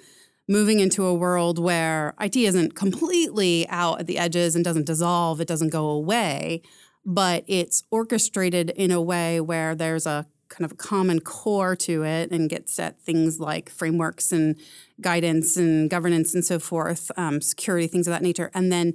moving 0.49 0.81
into 0.81 1.05
a 1.05 1.15
world 1.15 1.59
where 1.59 2.15
IT 2.21 2.37
isn't 2.37 2.75
completely 2.75 3.67
out 3.69 4.01
at 4.01 4.07
the 4.07 4.19
edges 4.19 4.55
and 4.55 4.65
doesn't 4.65 4.87
dissolve, 4.87 5.41
it 5.41 5.49
doesn't 5.49 5.71
go 5.71 5.89
away, 5.89 6.63
but 7.05 7.45
it's 7.47 7.83
orchestrated 7.91 8.71
in 8.71 8.91
a 8.91 9.01
way 9.01 9.41
where 9.41 9.75
there's 9.75 10.07
a 10.07 10.27
kind 10.49 10.65
of 10.65 10.73
a 10.73 10.77
common 10.77 11.21
core 11.21 11.75
to 11.75 12.05
it 12.05 12.31
and 12.31 12.49
gets 12.49 12.79
at 12.79 13.01
things 13.01 13.41
like 13.41 13.69
frameworks 13.69 14.31
and 14.31 14.57
guidance 15.01 15.57
and 15.57 15.91
governance 15.91 16.35
and 16.35 16.45
so 16.45 16.59
forth, 16.59 17.11
um, 17.17 17.41
security, 17.41 17.87
things 17.87 18.07
of 18.07 18.13
that 18.13 18.23
nature. 18.23 18.51
And 18.55 18.71
then 18.71 18.95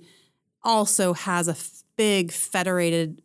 also 0.63 1.13
has 1.13 1.47
a 1.47 1.51
f- 1.51 1.83
big 1.97 2.31
federated 2.31 3.21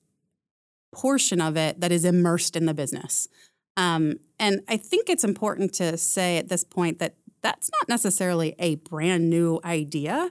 portion 0.93 1.41
of 1.41 1.57
it 1.57 1.81
that 1.81 1.93
is 1.93 2.05
immersed 2.05 2.57
in 2.57 2.67
the 2.67 2.75
business. 2.75 3.29
Um, 3.77 4.21
and 4.39 4.63
I 4.69 4.77
think 4.77 5.11
it's 5.11 5.25
important 5.25 5.75
to 5.75 5.97
say 5.97 6.39
at 6.39 6.49
this 6.49 6.65
point 6.65 6.99
that 6.99 7.15
that's 7.43 7.71
not 7.71 7.89
necessarily 7.89 8.55
a 8.59 8.77
brand 8.77 9.29
new 9.29 9.61
idea, 9.65 10.31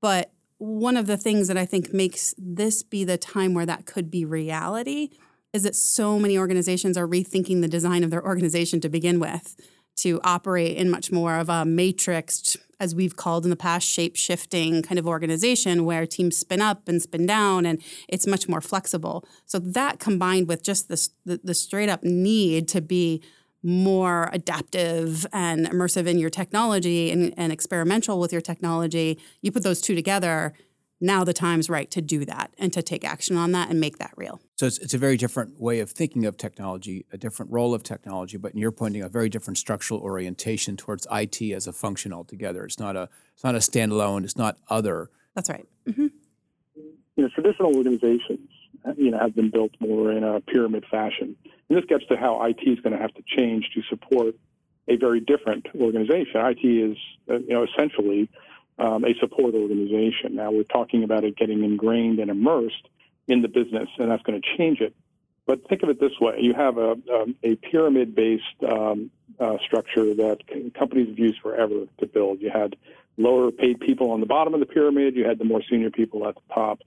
but 0.00 0.32
one 0.58 0.96
of 0.96 1.06
the 1.06 1.16
things 1.16 1.48
that 1.48 1.56
I 1.56 1.64
think 1.64 1.92
makes 1.92 2.34
this 2.38 2.82
be 2.82 3.04
the 3.04 3.18
time 3.18 3.54
where 3.54 3.66
that 3.66 3.86
could 3.86 4.10
be 4.10 4.24
reality 4.24 5.08
is 5.52 5.64
that 5.64 5.74
so 5.74 6.18
many 6.18 6.38
organizations 6.38 6.96
are 6.96 7.06
rethinking 7.06 7.60
the 7.60 7.68
design 7.68 8.04
of 8.04 8.10
their 8.10 8.24
organization 8.24 8.80
to 8.80 8.88
begin 8.88 9.18
with 9.18 9.56
to 9.96 10.20
operate 10.24 10.76
in 10.76 10.90
much 10.90 11.12
more 11.12 11.36
of 11.36 11.48
a 11.48 11.64
matrixed, 11.64 12.56
as 12.80 12.94
we've 12.94 13.16
called 13.16 13.44
in 13.44 13.50
the 13.50 13.56
past, 13.56 13.86
shape 13.86 14.16
shifting 14.16 14.82
kind 14.82 14.98
of 14.98 15.06
organization 15.06 15.84
where 15.84 16.06
teams 16.06 16.36
spin 16.36 16.60
up 16.60 16.88
and 16.88 17.00
spin 17.00 17.26
down 17.26 17.66
and 17.66 17.82
it's 18.08 18.26
much 18.26 18.48
more 18.48 18.60
flexible. 18.60 19.24
So 19.46 19.58
that 19.58 19.98
combined 19.98 20.48
with 20.48 20.62
just 20.62 20.88
this, 20.88 21.10
the, 21.24 21.40
the 21.44 21.54
straight 21.54 21.88
up 21.88 22.02
need 22.02 22.68
to 22.68 22.80
be 22.80 23.22
more 23.62 24.28
adaptive 24.32 25.24
and 25.32 25.66
immersive 25.68 26.08
in 26.08 26.18
your 26.18 26.30
technology 26.30 27.10
and, 27.12 27.32
and 27.36 27.52
experimental 27.52 28.18
with 28.18 28.32
your 28.32 28.40
technology, 28.40 29.20
you 29.40 29.52
put 29.52 29.62
those 29.62 29.80
two 29.80 29.94
together 29.94 30.52
now 31.02 31.24
the 31.24 31.32
time's 31.32 31.68
right 31.68 31.90
to 31.90 32.00
do 32.00 32.24
that 32.24 32.54
and 32.58 32.72
to 32.72 32.80
take 32.80 33.04
action 33.04 33.36
on 33.36 33.52
that 33.52 33.68
and 33.68 33.80
make 33.80 33.98
that 33.98 34.12
real. 34.16 34.40
So 34.54 34.66
it's, 34.66 34.78
it's 34.78 34.94
a 34.94 34.98
very 34.98 35.16
different 35.16 35.60
way 35.60 35.80
of 35.80 35.90
thinking 35.90 36.24
of 36.24 36.36
technology, 36.36 37.04
a 37.12 37.18
different 37.18 37.50
role 37.50 37.74
of 37.74 37.82
technology, 37.82 38.36
but 38.36 38.54
you're 38.54 38.70
pointing 38.70 39.02
a 39.02 39.08
very 39.08 39.28
different 39.28 39.58
structural 39.58 40.00
orientation 40.00 40.76
towards 40.76 41.06
IT 41.10 41.42
as 41.52 41.66
a 41.66 41.72
function 41.72 42.12
altogether. 42.12 42.64
It's 42.64 42.78
not 42.78 42.96
a 42.96 43.08
it's 43.34 43.42
not 43.42 43.56
a 43.56 43.58
standalone. 43.58 44.24
It's 44.24 44.36
not 44.36 44.58
other. 44.70 45.10
That's 45.34 45.50
right. 45.50 45.66
Mm-hmm. 45.86 46.06
You 47.16 47.22
know, 47.24 47.28
traditional 47.28 47.76
organizations, 47.76 48.48
you 48.96 49.10
know, 49.10 49.18
have 49.18 49.34
been 49.34 49.50
built 49.50 49.72
more 49.80 50.12
in 50.12 50.22
a 50.22 50.40
pyramid 50.40 50.84
fashion, 50.90 51.36
and 51.68 51.78
this 51.78 51.84
gets 51.86 52.06
to 52.06 52.16
how 52.16 52.42
IT 52.44 52.60
is 52.62 52.78
going 52.80 52.92
to 52.92 53.02
have 53.02 53.12
to 53.14 53.22
change 53.36 53.70
to 53.74 53.82
support 53.88 54.36
a 54.88 54.96
very 54.96 55.20
different 55.20 55.66
organization. 55.74 56.32
IT 56.34 56.64
is, 56.64 56.96
uh, 57.30 57.38
you 57.38 57.50
know, 57.54 57.64
essentially 57.64 58.28
um, 58.78 59.04
a 59.04 59.14
support 59.20 59.54
organization. 59.54 60.34
Now 60.34 60.50
we're 60.50 60.64
talking 60.64 61.04
about 61.04 61.24
it 61.24 61.36
getting 61.36 61.62
ingrained 61.64 62.18
and 62.18 62.30
immersed 62.30 62.88
in 63.28 63.42
the 63.42 63.48
business, 63.48 63.88
and 63.98 64.10
that's 64.10 64.22
going 64.22 64.40
to 64.40 64.56
change 64.56 64.80
it. 64.80 64.94
But 65.46 65.68
think 65.68 65.82
of 65.82 65.88
it 65.88 66.00
this 66.00 66.18
way: 66.20 66.38
you 66.40 66.54
have 66.54 66.78
a, 66.78 66.92
um, 67.12 67.36
a 67.42 67.56
pyramid-based 67.56 68.64
um, 68.68 69.10
uh, 69.38 69.58
structure 69.64 70.14
that 70.14 70.38
companies 70.74 71.08
have 71.08 71.18
used 71.18 71.40
forever 71.40 71.86
to 71.98 72.06
build. 72.06 72.40
You 72.40 72.50
had 72.50 72.76
lower-paid 73.16 73.80
people 73.80 74.10
on 74.10 74.20
the 74.20 74.26
bottom 74.26 74.54
of 74.54 74.60
the 74.60 74.66
pyramid. 74.66 75.16
You 75.16 75.24
had 75.24 75.38
the 75.38 75.44
more 75.44 75.62
senior 75.68 75.90
people 75.90 76.26
at 76.26 76.34
the 76.34 76.54
top. 76.54 76.80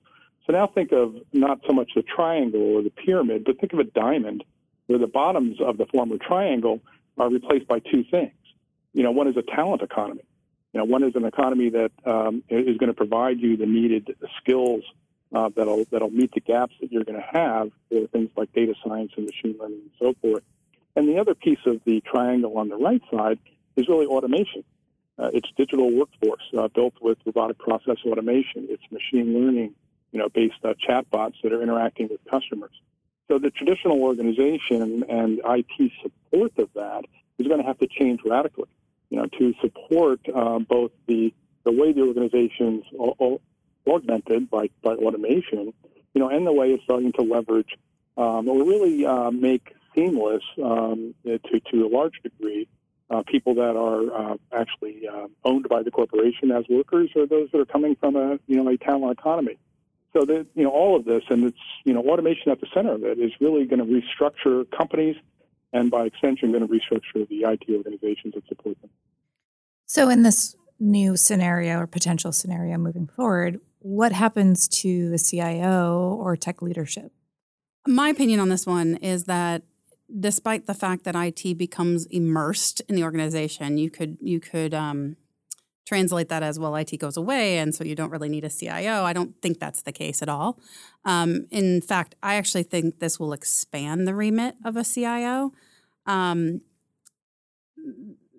So 0.46 0.54
now 0.54 0.68
think 0.68 0.92
of 0.92 1.16
not 1.34 1.60
so 1.68 1.74
much 1.74 1.92
the 1.96 2.04
triangle 2.04 2.62
or 2.62 2.82
the 2.82 2.92
pyramid, 2.92 3.44
but 3.46 3.60
think 3.60 3.74
of 3.74 3.80
a 3.80 3.84
diamond, 3.84 4.44
where 4.88 5.00
the 5.00 5.08
bottoms 5.08 5.60
of 5.60 5.78
the 5.78 5.86
former 5.88 6.18
triangle 6.18 6.82
are 7.18 7.30
replaced 7.30 7.68
by 7.68 7.80
two 7.80 8.04
things. 8.04 8.34
You 8.94 9.04
know, 9.04 9.12
one 9.12 9.28
is 9.28 9.38
a 9.38 9.42
talent 9.42 9.82
economy. 9.82 10.24
You 10.76 10.82
know, 10.82 10.86
one 10.86 11.04
is 11.04 11.16
an 11.16 11.24
economy 11.24 11.70
that 11.70 11.92
um, 12.06 12.44
is 12.50 12.76
going 12.76 12.90
to 12.90 12.94
provide 12.94 13.40
you 13.40 13.56
the 13.56 13.66
needed 13.66 14.14
skills 14.42 14.84
uh, 15.34 15.50
that'll 15.56 15.86
that'll 15.86 16.10
meet 16.10 16.34
the 16.34 16.42
gaps 16.42 16.74
that 16.82 16.92
you're 16.92 17.06
going 17.06 17.18
to 17.18 17.26
have 17.26 17.72
for 17.90 18.08
things 18.08 18.30
like 18.36 18.52
data 18.52 18.74
science 18.86 19.14
and 19.16 19.26
machine 19.26 19.56
learning 19.58 19.80
and 19.84 19.92
so 19.98 20.14
forth. 20.22 20.44
And 20.98 21.08
the 21.08 21.18
other 21.18 21.34
piece 21.34 21.66
of 21.66 21.80
the 21.86 22.02
triangle 22.02 22.58
on 22.58 22.68
the 22.68 22.76
right 22.76 23.02
side 23.10 23.40
is 23.78 23.88
really 23.88 24.06
automation. 24.06 24.66
Uh, 25.18 25.30
it's 25.34 25.50
digital 25.56 25.90
workforce 25.96 26.44
uh, 26.58 26.68
built 26.68 26.96
with 27.00 27.20
robotic 27.26 27.58
process 27.58 28.00
automation. 28.06 28.68
It's 28.70 28.84
machine 28.92 29.34
learning, 29.34 29.76
you 30.12 30.20
know, 30.20 30.28
based 30.28 30.60
uh, 30.66 30.74
chatbots 30.74 31.36
that 31.42 31.54
are 31.54 31.64
interacting 31.64 32.10
with 32.10 32.20
customers. 32.30 32.82
So 33.30 33.40
the 33.40 33.50
traditional 33.50 34.02
organization 34.02 35.06
and 35.08 35.40
IT 35.46 35.92
support 36.04 36.52
of 36.58 36.68
that 36.76 37.06
is 37.38 37.48
going 37.48 37.62
to 37.62 37.66
have 37.66 37.78
to 37.78 37.88
change 37.88 38.20
radically 38.26 38.68
you 39.16 39.22
know, 39.22 39.28
to 39.40 39.54
support 39.62 40.20
uh, 40.34 40.60
both 40.60 40.92
the 41.08 41.34
the 41.64 41.72
way 41.72 41.94
the 41.94 42.02
organization's 42.02 42.84
are 43.00 43.38
augmented 43.88 44.50
by, 44.50 44.70
by 44.84 44.92
automation, 44.92 45.74
you 46.14 46.20
know, 46.22 46.30
and 46.30 46.46
the 46.46 46.52
way 46.52 46.72
it's 46.72 46.84
starting 46.84 47.12
to 47.14 47.22
leverage 47.22 47.78
um, 48.18 48.48
or 48.48 48.64
really 48.64 49.06
uh, 49.06 49.32
make 49.32 49.74
seamless 49.96 50.44
um, 50.62 51.16
to 51.24 51.60
to 51.72 51.86
a 51.86 51.88
large 51.88 52.14
degree 52.24 52.68
uh, 53.10 53.24
people 53.26 53.56
that 53.56 53.78
are 53.78 54.34
uh, 54.34 54.38
actually 54.52 55.08
uh, 55.08 55.28
owned 55.46 55.68
by 55.70 55.82
the 55.82 55.92
corporation 55.92 56.52
as 56.52 56.66
workers 56.70 57.10
or 57.16 57.26
those 57.26 57.50
that 57.52 57.62
are 57.62 57.66
coming 57.66 57.96
from 57.96 58.18
a 58.18 58.38
you 58.48 58.62
know 58.62 58.70
a 58.70 58.78
talent 58.78 59.18
economy. 59.18 59.58
So 60.12 60.26
that 60.26 60.46
you 60.56 60.64
know 60.64 60.72
all 60.72 60.98
of 60.98 61.06
this 61.06 61.24
and 61.30 61.46
it's 61.46 61.58
you 61.86 61.94
know 61.94 62.02
automation 62.02 62.52
at 62.52 62.60
the 62.60 62.68
center 62.74 62.92
of 62.92 63.06
it 63.06 63.18
is 63.18 63.32
really 63.40 63.66
going 63.66 63.80
to 63.80 63.86
restructure 63.86 64.70
companies 64.72 65.16
and 65.76 65.92
by 65.92 66.06
extension 66.06 66.52
going 66.52 66.66
to 66.66 66.74
restructure 66.74 67.28
the 67.28 67.42
IT 67.42 67.64
organizations 67.70 68.34
that 68.34 68.48
support 68.48 68.80
them. 68.82 68.90
So, 69.86 70.10
in 70.10 70.24
this 70.24 70.56
new 70.80 71.18
scenario 71.18 71.80
or 71.80 71.88
potential 71.88 72.32
scenario 72.32 72.78
moving 72.78 73.08
forward, 73.08 73.60
what 73.80 74.14
happens 74.14 74.68
to 74.70 75.10
the 75.10 75.20
CIO 75.20 76.18
or 76.20 76.36
tech 76.38 76.62
leadership? 76.62 77.12
My 77.86 78.10
opinion 78.10 78.40
on 78.40 78.50
this 78.50 78.66
one 78.66 78.96
is 78.96 79.26
that 79.26 79.64
despite 80.20 80.66
the 80.66 80.74
fact 80.74 81.04
that 81.04 81.16
IT 81.16 81.58
becomes 81.58 82.06
immersed 82.08 82.82
in 82.88 82.96
the 82.96 83.04
organization, 83.04 83.78
you 83.78 83.92
could 83.92 84.18
you 84.22 84.40
could 84.40 84.74
um, 84.74 85.18
translate 85.86 86.30
that 86.30 86.44
as 86.44 86.60
well. 86.60 86.76
IT 86.76 86.98
goes 87.00 87.16
away, 87.16 87.58
and 87.60 87.74
so 87.74 87.84
you 87.84 87.96
don't 87.96 88.10
really 88.10 88.30
need 88.30 88.44
a 88.44 88.50
CIO. 88.50 89.04
I 89.04 89.14
don't 89.14 89.40
think 89.42 89.60
that's 89.60 89.84
the 89.84 89.92
case 89.92 90.22
at 90.22 90.30
all. 90.30 90.60
Um, 91.06 91.48
in 91.52 91.82
fact, 91.82 92.16
I 92.24 92.36
actually 92.36 92.64
think 92.64 93.00
this 93.00 93.20
will 93.20 93.34
expand 93.34 94.08
the 94.08 94.16
remit 94.16 94.56
of 94.66 94.76
a 94.76 94.84
CIO. 94.84 95.54
Um, 96.06 96.62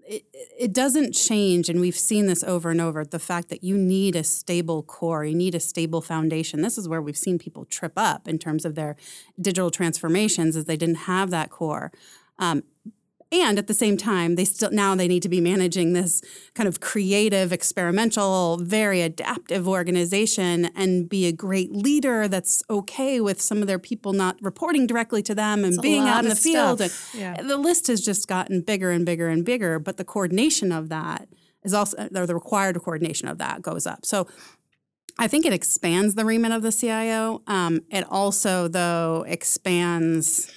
it, 0.08 0.24
it 0.58 0.72
doesn't 0.72 1.12
change, 1.12 1.68
and 1.68 1.80
we've 1.80 1.96
seen 1.96 2.26
this 2.26 2.44
over 2.44 2.70
and 2.70 2.80
over 2.80 3.04
the 3.04 3.18
fact 3.18 3.48
that 3.48 3.64
you 3.64 3.76
need 3.76 4.14
a 4.14 4.24
stable 4.24 4.82
core, 4.82 5.24
you 5.24 5.34
need 5.34 5.54
a 5.54 5.60
stable 5.60 6.00
foundation. 6.00 6.62
This 6.62 6.78
is 6.78 6.88
where 6.88 7.02
we've 7.02 7.16
seen 7.16 7.38
people 7.38 7.64
trip 7.64 7.92
up 7.96 8.28
in 8.28 8.38
terms 8.38 8.64
of 8.64 8.74
their 8.74 8.96
digital 9.40 9.70
transformations, 9.70 10.56
is 10.56 10.64
they 10.64 10.76
didn't 10.76 11.06
have 11.06 11.30
that 11.30 11.50
core. 11.50 11.92
Um, 12.38 12.62
and 13.32 13.58
at 13.58 13.66
the 13.66 13.74
same 13.74 13.96
time 13.96 14.36
they 14.36 14.44
still 14.44 14.70
now 14.70 14.94
they 14.94 15.08
need 15.08 15.22
to 15.22 15.28
be 15.28 15.40
managing 15.40 15.92
this 15.92 16.22
kind 16.54 16.68
of 16.68 16.80
creative 16.80 17.52
experimental 17.52 18.56
very 18.58 19.02
adaptive 19.02 19.66
organization 19.66 20.66
and 20.76 21.08
be 21.08 21.26
a 21.26 21.32
great 21.32 21.72
leader 21.72 22.28
that's 22.28 22.62
okay 22.70 23.20
with 23.20 23.40
some 23.40 23.60
of 23.60 23.66
their 23.66 23.78
people 23.78 24.12
not 24.12 24.36
reporting 24.40 24.86
directly 24.86 25.22
to 25.22 25.34
them 25.34 25.64
and 25.64 25.74
it's 25.74 25.82
being 25.82 26.02
out 26.02 26.24
in 26.24 26.28
the 26.28 26.36
field 26.36 26.80
and 26.80 26.92
yeah. 27.14 27.40
the 27.42 27.56
list 27.56 27.86
has 27.86 28.00
just 28.00 28.28
gotten 28.28 28.60
bigger 28.60 28.90
and 28.90 29.04
bigger 29.04 29.28
and 29.28 29.44
bigger 29.44 29.78
but 29.78 29.96
the 29.96 30.04
coordination 30.04 30.70
of 30.70 30.88
that 30.88 31.28
is 31.64 31.74
also 31.74 32.08
or 32.14 32.26
the 32.26 32.34
required 32.34 32.80
coordination 32.80 33.28
of 33.28 33.38
that 33.38 33.62
goes 33.62 33.86
up 33.86 34.04
so 34.04 34.26
I 35.18 35.28
think 35.28 35.46
it 35.46 35.52
expands 35.52 36.14
the 36.14 36.26
remit 36.26 36.52
of 36.52 36.60
the 36.62 36.70
CIO. 36.70 37.42
Um, 37.46 37.80
it 37.90 38.04
also, 38.10 38.68
though, 38.68 39.24
expands 39.26 40.52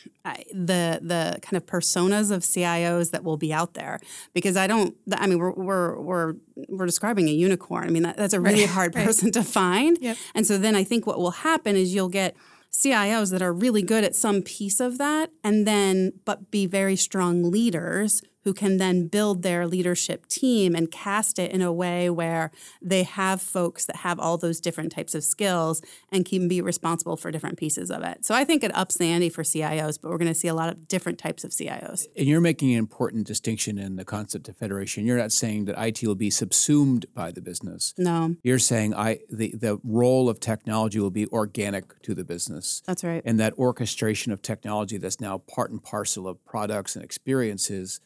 the 0.52 1.00
the 1.02 1.40
kind 1.42 1.58
of 1.58 1.66
personas 1.66 2.32
of 2.32 2.44
CIOs 2.44 3.12
that 3.12 3.24
will 3.24 3.38
be 3.38 3.54
out 3.54 3.74
there 3.74 4.00
because 4.34 4.58
I 4.58 4.68
don't 4.68 4.96
I 5.14 5.28
mean 5.28 5.40
we're 5.40 5.52
we're 5.54 6.00
we're, 6.00 6.34
we're 6.68 6.86
describing 6.86 7.28
a 7.28 7.32
unicorn. 7.32 7.86
I 7.86 7.90
mean 7.90 8.04
that, 8.04 8.18
that's 8.18 8.34
a 8.34 8.40
really 8.40 8.62
right. 8.62 8.70
hard 8.70 8.94
person 8.94 9.28
right. 9.28 9.34
to 9.34 9.44
find. 9.44 9.98
Yep. 10.02 10.18
And 10.36 10.48
so 10.48 10.58
then 10.58 10.76
I 10.76 10.84
think 10.84 11.06
what 11.06 11.20
will 11.20 11.32
happen 11.32 11.76
is 11.76 11.94
you'll 11.94 12.10
get 12.10 12.36
CIOs 12.72 13.32
that 13.32 13.42
are 13.42 13.54
really 13.54 13.82
good 13.82 14.04
at 14.04 14.16
some 14.16 14.42
piece 14.42 14.80
of 14.80 14.98
that 14.98 15.32
and 15.44 15.66
then 15.66 16.14
but 16.26 16.52
be 16.52 16.66
very 16.66 16.96
strong 16.96 17.50
leaders 17.50 18.22
who 18.44 18.54
can 18.54 18.78
then 18.78 19.08
build 19.08 19.44
their 19.44 19.68
leadership 19.68 20.26
team 20.28 20.76
and 20.76 20.92
cast 20.92 21.40
it 21.40 21.52
in 21.52 21.62
a 21.62 21.72
way 21.72 22.10
where 22.10 22.52
they 22.82 23.04
have 23.04 23.42
folks 23.42 23.86
that 23.86 23.98
have 23.98 24.20
all 24.20 24.38
those 24.38 24.60
different 24.60 24.92
types 24.92 25.14
of 25.14 25.24
skills 25.24 25.82
and 26.12 26.26
can 26.26 26.48
be 26.48 26.62
responsible 26.62 27.18
for 27.18 27.32
different 27.32 27.58
pieces 27.58 27.92
of 27.92 28.04
it. 28.04 28.26
So 28.26 28.34
I 28.34 28.46
think 28.46 28.64
it 28.64 28.76
ups 28.76 28.98
the 28.98 29.06
ante 29.06 29.30
for 29.30 29.44
CIOs, 29.44 30.00
but 30.02 30.10
we're 30.10 30.18
going 30.18 30.32
to 30.32 30.40
see 30.40 30.48
a 30.48 30.54
lot 30.54 30.70
of 30.70 30.88
different 30.88 31.20
types 31.20 31.44
of 31.44 31.52
CIOs. 31.52 32.06
And 32.18 32.28
you're 32.28 32.42
making 32.42 32.72
an 32.72 32.80
important 32.80 33.28
distinction 33.28 33.78
in 33.78 33.96
the 33.96 34.06
concept 34.06 34.48
of 34.48 34.58
federation. 34.58 35.06
You're 35.06 35.18
not 35.18 35.32
saying 35.32 35.66
that 35.66 35.82
IT 35.82 36.04
will 36.04 36.16
be 36.16 36.30
subsumed 36.30 37.06
by 37.14 37.32
the 37.32 37.42
business. 37.42 37.94
No. 37.98 38.36
You're 38.44 38.60
saying 38.60 38.94
I 38.94 39.20
the, 39.30 39.54
the 39.58 39.80
role 39.84 40.30
of 40.30 40.40
technology 40.40 41.00
will 41.00 41.12
be 41.12 41.28
organic 41.28 42.02
to 42.04 42.14
the 42.14 42.24
business. 42.24 42.82
That's 42.86 43.04
right. 43.04 43.22
And 43.26 43.40
that 43.40 43.54
orchestration 43.54 44.32
of 44.32 44.42
technology 44.42 44.98
that's 44.98 45.20
now 45.20 45.40
part 45.40 45.72
and 45.72 45.84
parcel 45.84 46.28
of 46.28 46.44
products 46.46 46.96
and 46.96 47.04
experiences 47.04 48.00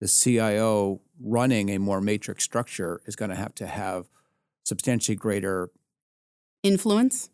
the 0.00 0.08
CIO 0.08 1.00
running 1.22 1.68
a 1.68 1.78
more 1.78 2.00
matrix 2.00 2.42
structure 2.42 3.00
is 3.06 3.14
going 3.14 3.30
to 3.30 3.36
have 3.36 3.54
to 3.56 3.66
have 3.66 4.06
substantially 4.64 5.16
greater 5.16 5.70
influence, 6.62 7.30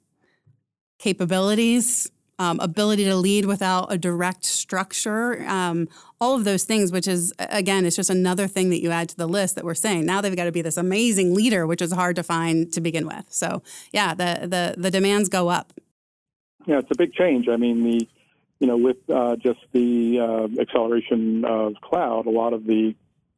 capabilities, 0.99 2.11
um, 2.39 2.61
ability 2.61 3.05
to 3.05 3.17
lead 3.17 3.47
without 3.47 3.91
a 3.91 3.97
direct 3.97 4.45
structure, 4.45 5.43
um, 5.47 5.89
all 6.21 6.35
of 6.35 6.45
those 6.45 6.65
things, 6.65 6.93
which 6.93 7.09
is, 7.09 7.33
again, 7.39 7.87
it's 7.87 7.97
just 7.97 8.11
another 8.11 8.47
thing 8.47 8.71
that 8.71 8.83
you 8.83 8.91
add 8.91 9.09
to 9.09 9.17
the 9.17 9.27
list 9.27 9.55
that 9.55 9.65
we're 9.65 9.75
saying. 9.75 10.05
Now 10.05 10.21
they've 10.21 10.37
got 10.37 10.45
to 10.45 10.53
be 10.53 10.63
this 10.63 10.77
amazing 10.77 11.35
leader, 11.35 11.67
which 11.67 11.81
is 11.81 11.93
hard 11.93 12.17
to 12.17 12.23
find 12.23 12.71
to 12.73 12.81
begin 12.81 13.07
with. 13.07 13.25
So, 13.31 13.63
yeah, 13.93 14.15
the, 14.15 14.47
the, 14.47 14.75
the 14.77 14.91
demands 14.91 15.29
go 15.29 15.49
up. 15.49 15.73
Yeah, 16.67 16.79
it's 16.79 16.91
a 16.91 16.97
big 16.97 17.15
change. 17.15 17.49
I 17.49 17.57
mean, 17.57 17.83
the 17.83 18.09
you 18.59 18.67
know, 18.67 18.77
with 18.77 18.97
uh, 19.11 19.37
just 19.37 19.61
the 19.73 20.19
uh, 20.21 20.61
acceleration 20.61 21.45
of 21.45 21.75
cloud, 21.83 22.27
a 22.27 22.31
lot 22.31 22.53
of 22.53 22.65
the 22.65 22.95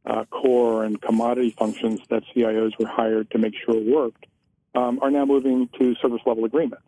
uh, 0.06 0.24
core 0.26 0.84
and 0.84 1.00
commodity 1.00 1.50
functions 1.50 2.00
that 2.08 2.22
CIOs 2.34 2.78
were 2.78 2.86
hired 2.86 3.30
to 3.32 3.38
make 3.38 3.54
sure 3.64 3.74
worked 3.74 4.26
um, 4.74 5.00
are 5.02 5.10
now 5.10 5.24
moving 5.24 5.68
to 5.78 5.94
service 5.96 6.22
level 6.24 6.44
agreements. 6.44 6.86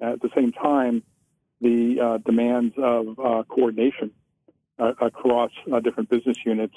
At 0.00 0.22
the 0.22 0.30
same 0.34 0.52
time, 0.52 1.02
the 1.60 2.00
uh, 2.00 2.18
demands 2.18 2.74
of 2.78 3.18
uh, 3.18 3.42
coordination 3.46 4.12
uh, 4.78 4.94
across 5.00 5.50
different 5.82 6.08
business 6.08 6.38
units 6.46 6.74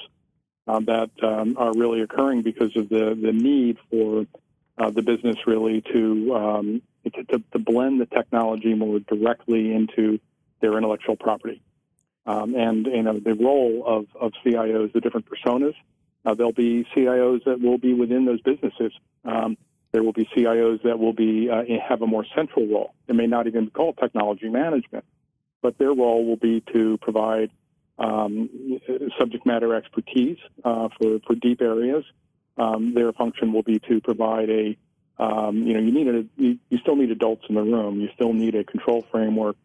um, 0.67 0.85
that 0.85 1.09
um, 1.23 1.55
are 1.57 1.71
really 1.73 2.01
occurring 2.01 2.41
because 2.41 2.75
of 2.75 2.89
the, 2.89 3.17
the 3.19 3.31
need 3.31 3.77
for 3.89 4.25
the 4.91 5.01
business 5.01 5.37
really 5.47 5.81
to, 5.93 6.35
um, 6.35 6.81
to, 7.05 7.41
to 7.53 7.59
blend 7.59 8.01
the 8.01 8.05
technology 8.05 8.73
more 8.73 8.99
directly 8.99 9.71
into 9.71 10.19
their 10.63 10.77
intellectual 10.77 11.17
property. 11.17 11.61
Um, 12.25 12.55
and 12.55 12.87
you 12.87 13.03
know 13.03 13.19
the 13.19 13.35
role 13.35 13.83
of, 13.85 14.05
of 14.19 14.31
CIOs, 14.43 14.93
the 14.93 15.01
different 15.01 15.27
personas. 15.27 15.75
Uh, 16.25 16.33
there'll 16.33 16.53
be 16.53 16.87
CIOs 16.95 17.43
that 17.43 17.59
will 17.59 17.77
be 17.77 17.93
within 17.93 18.23
those 18.23 18.41
businesses. 18.41 18.93
Um, 19.25 19.57
there 19.91 20.03
will 20.03 20.13
be 20.13 20.25
CIOs 20.35 20.81
that 20.83 20.97
will 20.97 21.11
be 21.11 21.49
uh, 21.49 21.63
have 21.87 22.01
a 22.01 22.07
more 22.07 22.25
central 22.33 22.65
role. 22.65 22.93
It 23.09 23.15
may 23.15 23.27
not 23.27 23.45
even 23.47 23.65
be 23.65 23.71
called 23.71 23.97
technology 23.97 24.47
management, 24.47 25.03
but 25.61 25.77
their 25.77 25.93
role 25.93 26.25
will 26.25 26.37
be 26.37 26.63
to 26.71 26.97
provide 26.99 27.51
um, 27.99 28.49
subject 29.19 29.45
matter 29.45 29.75
expertise 29.75 30.37
uh, 30.63 30.87
for 30.97 31.19
for 31.27 31.35
deep 31.35 31.61
areas. 31.61 32.05
Um, 32.57 32.93
their 32.93 33.11
function 33.11 33.51
will 33.51 33.63
be 33.63 33.79
to 33.79 33.99
provide 33.99 34.49
a 34.49 34.77
um, 35.19 35.57
you 35.63 35.73
know 35.73 35.81
you 35.81 35.91
need 35.91 36.07
a 36.07 36.25
you, 36.37 36.57
you, 36.69 36.77
still 36.77 36.95
need 36.95 37.11
adults 37.11 37.43
in 37.49 37.55
the 37.55 37.61
room. 37.61 37.99
You 37.99 38.07
still 38.15 38.31
need 38.31 38.55
a 38.55 38.63
control 38.63 39.05
framework 39.11 39.57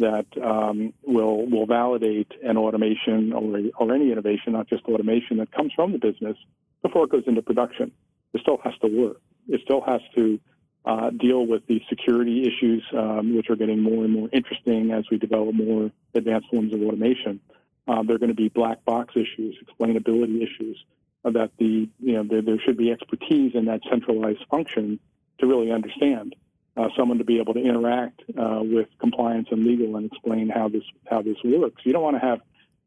that 0.00 0.26
um, 0.42 0.92
will 1.02 1.46
will 1.46 1.66
validate 1.66 2.32
an 2.42 2.56
automation 2.56 3.32
or, 3.32 3.60
or 3.78 3.94
any 3.94 4.10
innovation, 4.10 4.52
not 4.52 4.68
just 4.68 4.84
automation 4.84 5.38
that 5.38 5.52
comes 5.52 5.72
from 5.74 5.92
the 5.92 5.98
business 5.98 6.36
before 6.82 7.04
it 7.04 7.10
goes 7.10 7.24
into 7.26 7.42
production. 7.42 7.92
It 8.32 8.40
still 8.42 8.58
has 8.64 8.74
to 8.82 8.88
work. 8.88 9.20
It 9.48 9.60
still 9.64 9.82
has 9.82 10.00
to 10.16 10.40
uh, 10.84 11.10
deal 11.10 11.46
with 11.46 11.66
the 11.66 11.82
security 11.88 12.42
issues, 12.46 12.82
um, 12.96 13.36
which 13.36 13.50
are 13.50 13.56
getting 13.56 13.82
more 13.82 14.04
and 14.04 14.12
more 14.12 14.28
interesting 14.32 14.90
as 14.92 15.04
we 15.10 15.18
develop 15.18 15.54
more 15.54 15.90
advanced 16.14 16.48
forms 16.50 16.74
of 16.74 16.82
automation. 16.82 17.40
Uh, 17.86 18.02
there 18.02 18.16
are 18.16 18.18
going 18.18 18.30
to 18.30 18.34
be 18.34 18.48
black 18.48 18.84
box 18.84 19.14
issues, 19.16 19.56
explainability 19.64 20.42
issues. 20.42 20.82
Uh, 21.22 21.30
that 21.30 21.50
the 21.58 21.86
you 21.98 22.14
know 22.14 22.22
there, 22.22 22.40
there 22.40 22.58
should 22.64 22.78
be 22.78 22.90
expertise 22.90 23.52
in 23.54 23.66
that 23.66 23.80
centralized 23.90 24.42
function 24.50 24.98
to 25.38 25.46
really 25.46 25.70
understand 25.70 26.34
uh, 26.76 26.88
someone 26.96 27.18
to 27.18 27.24
be 27.24 27.38
able 27.40 27.54
to 27.54 27.60
interact 27.60 28.22
uh, 28.38 28.60
with 28.62 28.88
compliance 28.98 29.48
and 29.50 29.64
legal 29.64 29.96
and 29.96 30.06
explain 30.06 30.48
how 30.48 30.68
this 30.68 30.84
how 31.10 31.22
this 31.22 31.36
works. 31.44 31.82
You 31.84 31.92
don't 31.92 32.02
want 32.02 32.16
to 32.16 32.26
have 32.26 32.40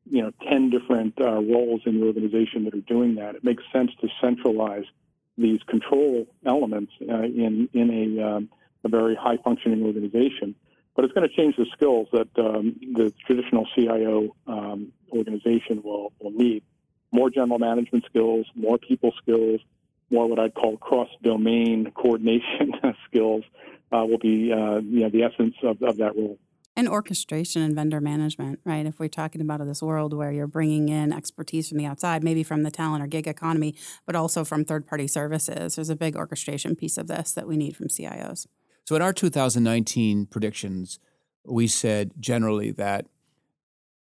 you 0.10 0.22
know 0.22 0.32
ten 0.50 0.70
different 0.70 1.20
uh, 1.20 1.42
roles 1.42 1.82
in 1.86 2.00
the 2.00 2.08
organization 2.08 2.66
that 2.66 2.74
are 2.74 2.82
doing 2.82 3.16
that. 3.16 3.36
It 3.36 3.44
makes 3.44 3.63
sense 3.72 3.92
to 4.02 4.08
centralize 4.22 4.86
these 5.38 5.62
control 5.63 6.28
elements 6.46 6.94
uh, 7.02 7.24
in 7.24 7.70
in 7.74 8.20
a, 8.20 8.36
um, 8.36 8.50
a 8.84 8.90
very 8.90 9.16
high 9.16 9.38
functioning 9.38 9.84
organization. 9.84 10.56
But 10.96 11.06
it's 11.06 11.13
going 11.13 11.28
to 11.28 11.36
change 11.36 11.56
the 11.56 11.66
skills 11.74 12.08
that 12.13 12.30
um, 12.38 12.75
the 12.94 13.12
traditional 13.25 13.68
CIO 13.75 14.36
um, 14.48 14.94
organization 15.12 15.82
will 15.84 16.13
will 16.20 16.32
need. 16.32 16.63
More 17.12 17.30
general 17.30 17.60
management 17.60 18.06
skills, 18.06 18.48
more 18.56 18.78
people 18.78 19.13
skills, 19.22 19.62
more 20.10 20.28
what 20.28 20.40
I'd 20.40 20.54
call 20.54 20.78
cross 20.78 21.10
domain 21.22 21.92
coordination 21.96 22.74
skills 23.06 23.44
uh, 23.94 24.06
will 24.06 24.18
be 24.18 24.52
uh, 24.52 24.80
you 24.80 25.02
know, 25.02 25.10
the 25.10 25.24
essence 25.24 25.56
of, 25.64 25.82
of 25.82 25.98
that 25.98 26.16
role. 26.16 26.40
And 26.76 26.90
orchestration 26.90 27.62
and 27.62 27.76
vendor 27.76 28.02
management, 28.02 28.60
right? 28.66 28.86
If 28.88 29.00
we're 29.00 29.08
talking 29.08 29.42
about 29.42 29.64
this 29.64 29.84
world 29.84 30.12
where 30.12 30.32
you're 30.32 30.48
bringing 30.48 30.90
in 30.90 31.14
expertise 31.14 31.70
from 31.70 31.78
the 31.78 31.86
outside, 31.86 32.24
maybe 32.24 32.42
from 32.42 32.64
the 32.64 32.72
talent 32.72 33.04
or 33.04 33.08
gig 33.08 33.28
economy, 33.28 33.76
but 34.08 34.16
also 34.16 34.44
from 34.44 34.66
third 34.66 34.88
party 34.88 35.08
services, 35.08 35.76
there's 35.76 35.92
a 35.92 35.96
big 35.96 36.16
orchestration 36.16 36.76
piece 36.76 36.98
of 36.98 37.06
this 37.06 37.34
that 37.34 37.48
we 37.48 37.58
need 37.58 37.76
from 37.76 37.90
CIOs. 37.90 38.48
So, 38.86 38.96
in 38.96 39.04
our 39.04 39.14
2019 39.14 40.26
predictions, 40.26 41.00
we 41.46 41.68
said 41.68 42.12
generally 42.20 42.72
that 42.72 43.06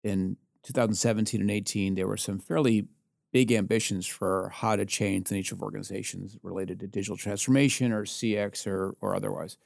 in 0.03 0.35
2017 0.63 1.39
and 1.39 1.49
18, 1.49 1.95
there 1.95 2.07
were 2.07 2.17
some 2.17 2.37
fairly 2.37 2.87
big 3.31 3.53
ambitions 3.53 4.05
for 4.05 4.51
how 4.53 4.75
to 4.75 4.85
change 4.85 5.29
the 5.29 5.35
nature 5.35 5.55
of 5.55 5.61
organizations 5.61 6.37
related 6.43 6.81
to 6.81 6.87
digital 6.87 7.15
transformation 7.15 7.93
or 7.93 8.03
CX 8.03 8.67
or, 8.67 8.95
or 8.99 9.15
otherwise 9.15 9.57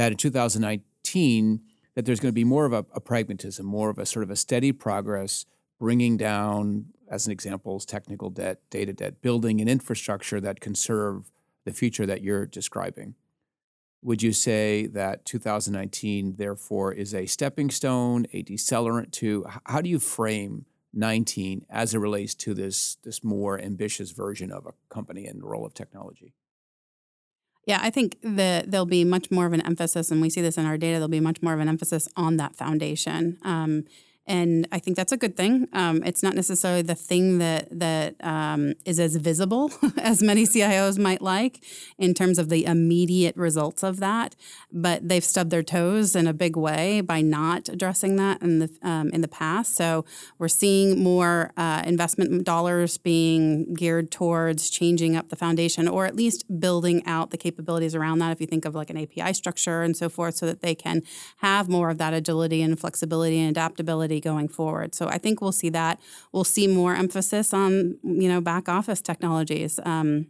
that 0.00 0.12
in 0.12 0.16
2019 0.16 1.60
that 1.94 2.06
there's 2.06 2.20
going 2.20 2.30
to 2.30 2.34
be 2.34 2.42
more 2.42 2.64
of 2.64 2.72
a, 2.72 2.86
a 2.94 3.00
pragmatism, 3.02 3.66
more 3.66 3.90
of 3.90 3.98
a 3.98 4.06
sort 4.06 4.22
of 4.22 4.30
a 4.30 4.36
steady 4.36 4.72
progress, 4.72 5.44
bringing 5.78 6.16
down, 6.16 6.86
as 7.10 7.26
an 7.26 7.32
example, 7.32 7.78
technical 7.80 8.30
debt, 8.30 8.60
data 8.70 8.94
debt, 8.94 9.20
building 9.20 9.60
an 9.60 9.68
infrastructure 9.68 10.40
that 10.40 10.58
can 10.58 10.74
serve 10.74 11.30
the 11.66 11.72
future 11.72 12.06
that 12.06 12.22
you're 12.22 12.46
describing. 12.46 13.14
Would 14.00 14.22
you 14.22 14.32
say 14.32 14.86
that 14.86 15.26
2019, 15.26 16.36
therefore, 16.36 16.94
is 16.94 17.14
a 17.14 17.26
stepping 17.26 17.68
stone, 17.68 18.24
a 18.32 18.42
decelerant 18.42 19.10
to? 19.12 19.44
How 19.66 19.82
do 19.82 19.90
you 19.90 19.98
frame 19.98 20.64
19 20.94 21.66
as 21.68 21.92
it 21.92 21.98
relates 21.98 22.34
to 22.36 22.54
this 22.54 22.96
this 23.02 23.22
more 23.22 23.60
ambitious 23.60 24.12
version 24.12 24.50
of 24.50 24.64
a 24.64 24.72
company 24.88 25.26
and 25.26 25.42
the 25.42 25.46
role 25.46 25.66
of 25.66 25.74
technology? 25.74 26.32
Yeah, 27.66 27.78
I 27.82 27.90
think 27.90 28.16
that 28.22 28.70
there'll 28.70 28.86
be 28.86 29.04
much 29.04 29.30
more 29.30 29.46
of 29.46 29.52
an 29.52 29.60
emphasis, 29.60 30.10
and 30.10 30.20
we 30.20 30.30
see 30.30 30.40
this 30.40 30.56
in 30.56 30.66
our 30.66 30.78
data. 30.78 30.94
There'll 30.94 31.08
be 31.08 31.20
much 31.20 31.42
more 31.42 31.54
of 31.54 31.60
an 31.60 31.68
emphasis 31.68 32.08
on 32.16 32.36
that 32.38 32.56
foundation. 32.56 33.38
Um, 33.42 33.84
and 34.30 34.68
I 34.70 34.78
think 34.78 34.96
that's 34.96 35.10
a 35.10 35.16
good 35.16 35.36
thing. 35.36 35.66
Um, 35.72 36.04
it's 36.04 36.22
not 36.22 36.36
necessarily 36.36 36.82
the 36.82 36.94
thing 36.94 37.38
that 37.38 37.66
that 37.72 38.14
um, 38.20 38.74
is 38.84 39.00
as 39.00 39.16
visible 39.16 39.72
as 39.98 40.22
many 40.22 40.44
CIOs 40.44 41.00
might 41.00 41.20
like 41.20 41.64
in 41.98 42.14
terms 42.14 42.38
of 42.38 42.48
the 42.48 42.64
immediate 42.64 43.36
results 43.36 43.82
of 43.82 43.98
that, 43.98 44.36
but 44.72 45.08
they've 45.08 45.24
stubbed 45.24 45.50
their 45.50 45.64
toes 45.64 46.14
in 46.14 46.28
a 46.28 46.32
big 46.32 46.56
way 46.56 47.00
by 47.00 47.20
not 47.20 47.68
addressing 47.68 48.14
that 48.16 48.40
in 48.40 48.60
the 48.60 48.70
um, 48.82 49.10
in 49.10 49.20
the 49.20 49.28
past. 49.28 49.74
So 49.74 50.04
we're 50.38 50.46
seeing 50.46 51.02
more 51.02 51.50
uh, 51.56 51.82
investment 51.84 52.44
dollars 52.44 52.98
being 52.98 53.74
geared 53.74 54.12
towards 54.12 54.70
changing 54.70 55.16
up 55.16 55.30
the 55.30 55.36
foundation, 55.36 55.88
or 55.88 56.06
at 56.06 56.14
least 56.14 56.60
building 56.60 57.04
out 57.04 57.32
the 57.32 57.36
capabilities 57.36 57.96
around 57.96 58.20
that. 58.20 58.30
If 58.30 58.40
you 58.40 58.46
think 58.46 58.64
of 58.64 58.76
like 58.76 58.90
an 58.90 58.96
API 58.96 59.34
structure 59.34 59.82
and 59.82 59.96
so 59.96 60.08
forth, 60.08 60.36
so 60.36 60.46
that 60.46 60.62
they 60.62 60.76
can 60.76 61.02
have 61.38 61.68
more 61.68 61.90
of 61.90 61.98
that 61.98 62.14
agility 62.14 62.62
and 62.62 62.78
flexibility 62.78 63.40
and 63.40 63.50
adaptability 63.50 64.19
going 64.20 64.48
forward. 64.48 64.94
So 64.94 65.08
I 65.08 65.18
think 65.18 65.40
we'll 65.40 65.52
see 65.52 65.70
that. 65.70 66.00
We'll 66.32 66.44
see 66.44 66.66
more 66.66 66.94
emphasis 66.94 67.52
on 67.52 67.98
you 68.02 68.28
know 68.28 68.40
back 68.40 68.68
office 68.68 69.00
technologies. 69.00 69.80
Um, 69.84 70.26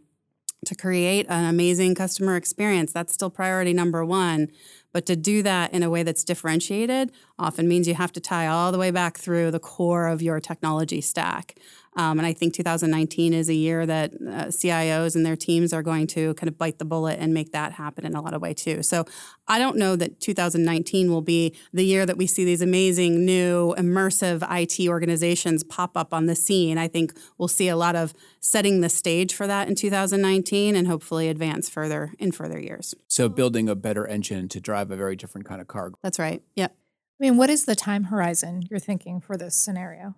to 0.65 0.75
create 0.75 1.25
an 1.27 1.45
amazing 1.45 1.95
customer 1.95 2.35
experience. 2.35 2.93
That's 2.93 3.13
still 3.13 3.29
priority 3.29 3.73
number 3.73 4.05
one. 4.05 4.49
But 4.93 5.05
to 5.07 5.15
do 5.15 5.41
that 5.43 5.73
in 5.73 5.83
a 5.83 5.89
way 5.89 6.03
that's 6.03 6.23
differentiated 6.23 7.11
often 7.39 7.67
means 7.67 7.87
you 7.87 7.95
have 7.95 8.11
to 8.13 8.19
tie 8.19 8.47
all 8.47 8.71
the 8.71 8.77
way 8.77 8.91
back 8.91 9.17
through 9.17 9.51
the 9.51 9.59
core 9.59 10.07
of 10.07 10.21
your 10.21 10.39
technology 10.39 11.01
stack. 11.01 11.57
Um, 11.95 12.19
and 12.19 12.25
I 12.25 12.31
think 12.31 12.53
2019 12.53 13.33
is 13.33 13.49
a 13.49 13.53
year 13.53 13.85
that 13.85 14.13
uh, 14.13 14.45
CIOs 14.45 15.15
and 15.15 15.25
their 15.25 15.35
teams 15.35 15.73
are 15.73 15.83
going 15.83 16.07
to 16.07 16.33
kind 16.35 16.47
of 16.47 16.57
bite 16.57 16.79
the 16.79 16.85
bullet 16.85 17.19
and 17.19 17.33
make 17.33 17.51
that 17.51 17.73
happen 17.73 18.05
in 18.05 18.15
a 18.15 18.21
lot 18.21 18.33
of 18.33 18.41
way 18.41 18.53
too. 18.53 18.81
So 18.81 19.05
I 19.47 19.59
don't 19.59 19.75
know 19.75 19.97
that 19.97 20.21
2019 20.21 21.11
will 21.11 21.21
be 21.21 21.53
the 21.73 21.83
year 21.83 22.05
that 22.05 22.17
we 22.17 22.27
see 22.27 22.45
these 22.45 22.61
amazing 22.61 23.25
new 23.25 23.75
immersive 23.77 24.41
IT 24.49 24.87
organizations 24.87 25.63
pop 25.63 25.97
up 25.97 26.13
on 26.13 26.27
the 26.27 26.35
scene. 26.35 26.77
I 26.77 26.87
think 26.87 27.13
we'll 27.37 27.49
see 27.49 27.67
a 27.67 27.75
lot 27.75 27.95
of 27.95 28.13
setting 28.39 28.79
the 28.79 28.89
stage 28.89 29.33
for 29.33 29.45
that 29.47 29.67
in 29.67 29.75
2019 29.75 30.75
and 30.75 30.87
hopefully 30.87 31.27
advance 31.27 31.67
further 31.67 32.13
in 32.17 32.31
further 32.31 32.59
years. 32.59 32.95
So 33.07 33.27
building 33.27 33.67
a 33.67 33.75
better 33.75 34.07
engine 34.07 34.47
to 34.49 34.61
drive 34.61 34.91
a 34.91 34.95
very 34.95 35.17
different 35.17 35.45
kind 35.45 35.59
of 35.59 35.67
car. 35.67 35.91
That's 36.01 36.19
right. 36.19 36.41
Yep. 36.55 36.73
I 36.73 37.23
mean, 37.23 37.37
what 37.37 37.49
is 37.49 37.65
the 37.65 37.75
time 37.75 38.05
horizon 38.05 38.63
you're 38.69 38.79
thinking 38.79 39.19
for 39.19 39.37
this 39.37 39.55
scenario? 39.55 40.15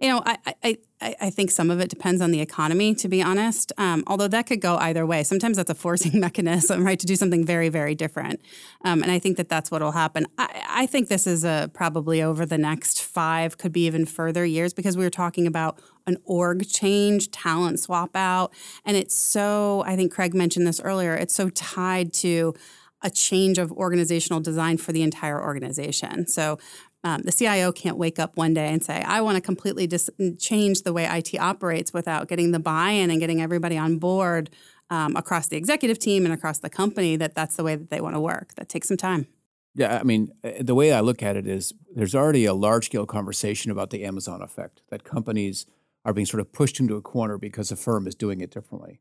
You 0.00 0.08
know, 0.08 0.22
I, 0.24 0.38
I, 0.62 0.78
I 1.00 1.30
think 1.30 1.50
some 1.50 1.70
of 1.70 1.80
it 1.80 1.88
depends 1.88 2.20
on 2.20 2.30
the 2.30 2.40
economy, 2.40 2.94
to 2.94 3.08
be 3.08 3.20
honest. 3.20 3.72
Um, 3.78 4.04
although 4.06 4.28
that 4.28 4.46
could 4.46 4.60
go 4.60 4.76
either 4.76 5.04
way. 5.04 5.24
Sometimes 5.24 5.56
that's 5.56 5.70
a 5.70 5.74
forcing 5.74 6.20
mechanism, 6.20 6.84
right, 6.84 6.98
to 7.00 7.06
do 7.06 7.16
something 7.16 7.44
very, 7.44 7.68
very 7.68 7.96
different. 7.96 8.40
Um, 8.84 9.02
and 9.02 9.10
I 9.10 9.18
think 9.18 9.36
that 9.38 9.48
that's 9.48 9.70
what 9.70 9.82
will 9.82 9.92
happen. 9.92 10.26
I, 10.38 10.64
I 10.68 10.86
think 10.86 11.08
this 11.08 11.26
is 11.26 11.44
a 11.44 11.68
probably 11.74 12.22
over 12.22 12.46
the 12.46 12.58
next 12.58 13.02
five, 13.02 13.58
could 13.58 13.72
be 13.72 13.86
even 13.86 14.06
further 14.06 14.44
years, 14.44 14.72
because 14.72 14.96
we 14.96 15.04
were 15.04 15.10
talking 15.10 15.46
about 15.46 15.80
an 16.06 16.16
org 16.24 16.68
change, 16.68 17.30
talent 17.32 17.80
swap 17.80 18.14
out, 18.14 18.52
and 18.84 18.96
it's 18.96 19.16
so. 19.16 19.82
I 19.84 19.96
think 19.96 20.12
Craig 20.12 20.32
mentioned 20.32 20.66
this 20.66 20.80
earlier. 20.80 21.14
It's 21.14 21.34
so 21.34 21.50
tied 21.50 22.12
to 22.14 22.54
a 23.02 23.10
change 23.10 23.58
of 23.58 23.70
organizational 23.72 24.40
design 24.40 24.76
for 24.76 24.92
the 24.92 25.02
entire 25.02 25.40
organization. 25.40 26.26
So 26.26 26.58
um, 27.04 27.22
the 27.22 27.32
CIO 27.32 27.72
can't 27.72 27.96
wake 27.96 28.18
up 28.18 28.36
one 28.36 28.54
day 28.54 28.72
and 28.72 28.84
say, 28.84 29.02
I 29.02 29.20
want 29.20 29.36
to 29.36 29.40
completely 29.40 29.86
dis- 29.86 30.10
change 30.38 30.82
the 30.82 30.92
way 30.92 31.04
IT 31.04 31.38
operates 31.38 31.92
without 31.92 32.28
getting 32.28 32.50
the 32.50 32.58
buy 32.58 32.90
in 32.90 33.10
and 33.10 33.20
getting 33.20 33.40
everybody 33.40 33.78
on 33.78 33.98
board 33.98 34.50
um, 34.90 35.14
across 35.16 35.48
the 35.48 35.56
executive 35.56 35.98
team 35.98 36.24
and 36.24 36.34
across 36.34 36.58
the 36.58 36.70
company 36.70 37.16
that 37.16 37.34
that's 37.34 37.56
the 37.56 37.62
way 37.62 37.76
that 37.76 37.90
they 37.90 38.00
want 38.00 38.16
to 38.16 38.20
work. 38.20 38.54
That 38.54 38.68
takes 38.68 38.88
some 38.88 38.96
time. 38.96 39.28
Yeah, 39.74 39.98
I 39.98 40.02
mean, 40.02 40.32
uh, 40.42 40.50
the 40.60 40.74
way 40.74 40.92
I 40.92 41.00
look 41.00 41.22
at 41.22 41.36
it 41.36 41.46
is 41.46 41.72
there's 41.94 42.14
already 42.14 42.44
a 42.46 42.54
large 42.54 42.86
scale 42.86 43.06
conversation 43.06 43.70
about 43.70 43.90
the 43.90 44.04
Amazon 44.04 44.42
effect 44.42 44.82
that 44.90 45.04
companies 45.04 45.66
are 46.04 46.12
being 46.12 46.26
sort 46.26 46.40
of 46.40 46.52
pushed 46.52 46.80
into 46.80 46.96
a 46.96 47.02
corner 47.02 47.38
because 47.38 47.70
a 47.70 47.76
firm 47.76 48.06
is 48.06 48.14
doing 48.14 48.40
it 48.40 48.50
differently. 48.50 49.00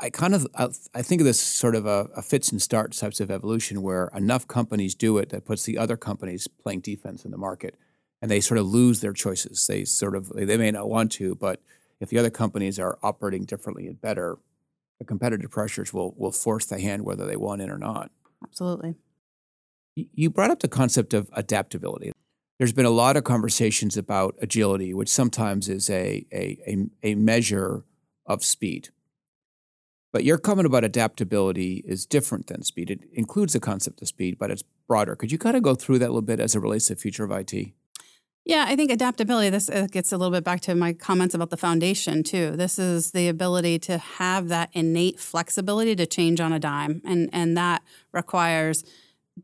I 0.00 0.10
kind 0.10 0.34
of 0.34 0.46
I 0.54 1.02
think 1.02 1.20
of 1.20 1.26
this 1.26 1.40
sort 1.40 1.74
of 1.74 1.86
a, 1.86 2.08
a, 2.16 2.22
fits 2.22 2.50
and 2.50 2.60
starts 2.60 2.98
types 2.98 3.20
of 3.20 3.30
evolution 3.30 3.82
where 3.82 4.10
enough 4.14 4.48
companies 4.48 4.94
do 4.94 5.18
it 5.18 5.28
that 5.28 5.44
puts 5.44 5.64
the 5.64 5.76
other 5.76 5.96
companies 5.96 6.48
playing 6.48 6.80
defense 6.80 7.24
in 7.24 7.30
the 7.30 7.36
market, 7.36 7.76
and 8.22 8.30
they 8.30 8.40
sort 8.40 8.58
of 8.58 8.66
lose 8.66 9.00
their 9.00 9.12
choices. 9.12 9.66
They 9.66 9.84
sort 9.84 10.16
of 10.16 10.30
they 10.30 10.56
may 10.56 10.70
not 10.70 10.88
want 10.88 11.12
to, 11.12 11.34
but 11.34 11.60
if 12.00 12.08
the 12.08 12.18
other 12.18 12.30
companies 12.30 12.78
are 12.78 12.98
operating 13.02 13.44
differently 13.44 13.86
and 13.86 14.00
better, 14.00 14.38
the 14.98 15.04
competitive 15.04 15.50
pressures 15.50 15.92
will 15.92 16.14
will 16.16 16.32
force 16.32 16.64
the 16.64 16.80
hand 16.80 17.04
whether 17.04 17.26
they 17.26 17.36
want 17.36 17.60
in 17.60 17.70
or 17.70 17.78
not. 17.78 18.10
Absolutely. 18.42 18.94
You 19.96 20.30
brought 20.30 20.50
up 20.50 20.60
the 20.60 20.68
concept 20.68 21.12
of 21.12 21.28
adaptability. 21.34 22.12
There's 22.58 22.72
been 22.72 22.86
a 22.86 22.90
lot 22.90 23.16
of 23.16 23.24
conversations 23.24 23.96
about 23.96 24.34
agility, 24.40 24.94
which 24.94 25.08
sometimes 25.08 25.68
is 25.68 25.90
a, 25.90 26.24
a, 26.32 26.58
a, 26.66 26.86
a 27.02 27.14
measure 27.16 27.84
of 28.26 28.44
speed. 28.44 28.90
But 30.12 30.24
your 30.24 30.38
comment 30.38 30.66
about 30.66 30.84
adaptability 30.84 31.84
is 31.86 32.04
different 32.04 32.48
than 32.48 32.62
speed. 32.62 32.90
It 32.90 33.00
includes 33.12 33.52
the 33.52 33.60
concept 33.60 34.02
of 34.02 34.08
speed, 34.08 34.38
but 34.38 34.50
it's 34.50 34.64
broader. 34.88 35.14
Could 35.14 35.30
you 35.30 35.38
kind 35.38 35.56
of 35.56 35.62
go 35.62 35.74
through 35.74 36.00
that 36.00 36.06
a 36.06 36.12
little 36.12 36.22
bit 36.22 36.40
as 36.40 36.54
it 36.54 36.60
relates 36.60 36.86
to 36.86 36.94
the 36.94 37.00
future 37.00 37.24
of 37.24 37.30
IT? 37.30 37.72
Yeah, 38.44 38.64
I 38.66 38.74
think 38.74 38.90
adaptability, 38.90 39.50
this 39.50 39.68
uh, 39.68 39.86
gets 39.90 40.12
a 40.12 40.16
little 40.16 40.32
bit 40.32 40.42
back 40.42 40.60
to 40.62 40.74
my 40.74 40.92
comments 40.94 41.34
about 41.34 41.50
the 41.50 41.56
foundation 41.56 42.22
too. 42.22 42.56
This 42.56 42.78
is 42.78 43.12
the 43.12 43.28
ability 43.28 43.78
to 43.80 43.98
have 43.98 44.48
that 44.48 44.70
innate 44.72 45.20
flexibility 45.20 45.94
to 45.94 46.06
change 46.06 46.40
on 46.40 46.52
a 46.52 46.58
dime. 46.58 47.02
And, 47.04 47.28
and 47.32 47.56
that 47.56 47.82
requires 48.12 48.82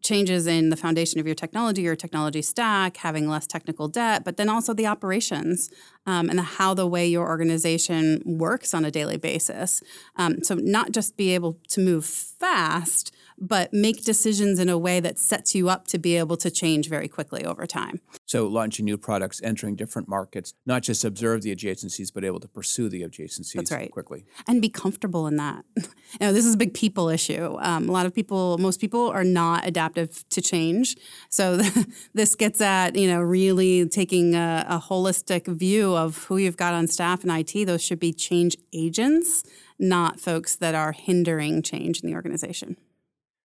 changes 0.03 0.47
in 0.47 0.71
the 0.71 0.77
foundation 0.77 1.21
of 1.21 1.27
your 1.27 1.35
technology, 1.35 1.83
your 1.83 1.97
technology 1.97 2.43
stack, 2.43 2.99
having 2.99 3.29
less 3.29 3.47
technical 3.47 3.89
debt, 3.89 4.25
but 4.25 4.37
then 4.37 4.49
also 4.49 4.75
the 4.75 4.87
operations 4.87 5.71
um, 6.07 6.29
and 6.29 6.39
the, 6.39 6.43
how 6.43 6.75
the 6.75 6.87
way 6.87 7.07
your 7.07 7.27
organization 7.27 8.23
works 8.25 8.75
on 8.75 8.85
a 8.85 8.91
daily 8.91 9.17
basis. 9.17 9.83
Um, 10.17 10.43
so, 10.43 10.55
not 10.55 10.93
just 10.93 11.17
be 11.17 11.35
able 11.35 11.59
to 11.69 11.81
move 11.81 12.05
fast, 12.05 13.15
but 13.39 13.73
make 13.73 14.05
decisions 14.05 14.59
in 14.59 14.69
a 14.69 14.79
way 14.79 15.01
that 15.01 15.19
sets 15.19 15.55
you 15.55 15.69
up 15.69 15.87
to 15.89 15.99
be 15.99 16.17
able 16.17 16.37
to 16.39 16.51
change 16.51 16.89
very 16.89 17.09
quickly 17.09 17.45
over 17.45 17.67
time. 17.67 18.01
So, 18.25 18.47
launching 18.47 18.85
new 18.85 18.97
products, 18.97 19.41
entering 19.43 19.77
different 19.77 20.09
markets, 20.09 20.55
not 20.65 20.83
just 20.83 21.05
observe 21.05 21.43
the 21.43 21.55
adjacencies, 21.55 22.13
but 22.13 22.25
able 22.25 22.41
to 22.41 22.49
pursue 22.49 22.89
the 22.89 23.03
adjacencies 23.03 23.55
That's 23.55 23.73
right. 23.73 23.91
quickly. 23.91 24.25
And 24.47 24.63
be 24.63 24.69
comfortable 24.69 25.27
in 25.27 25.37
that. 25.37 25.65
you 25.77 25.85
know, 26.21 26.33
this 26.33 26.47
is 26.47 26.55
a 26.55 26.57
big 26.57 26.75
people 26.75 27.09
issue. 27.09 27.57
Um, 27.61 27.89
a 27.89 27.93
lot 27.93 28.07
of 28.07 28.15
people, 28.15 28.59
most 28.59 28.81
people 28.81 29.09
are 29.09 29.25
not 29.25 29.67
adaptive 29.67 30.25
to 30.31 30.41
change. 30.41 30.97
So, 31.29 31.59
this 32.15 32.35
gets 32.35 32.61
at, 32.61 32.97
you 32.97 33.09
know, 33.09 33.21
really 33.21 33.87
taking 33.89 34.35
a, 34.35 34.65
a 34.69 34.79
holistic 34.79 35.47
view 35.47 35.95
of 35.95 36.25
who 36.25 36.39
you've 36.39 36.57
got 36.57 36.75
on 36.75 36.87
staff 36.87 37.25
in 37.25 37.31
IT. 37.31 37.67
Those 37.67 37.83
should 37.83 38.01
be 38.01 38.13
change 38.13 38.57
agents, 38.73 39.45
not 39.79 40.19
folks 40.21 40.57
that 40.57 40.75
are 40.75 40.93
hindering 40.93 41.63
change 41.63 42.01
in 42.01 42.09
the 42.09 42.15
organization. 42.15 42.77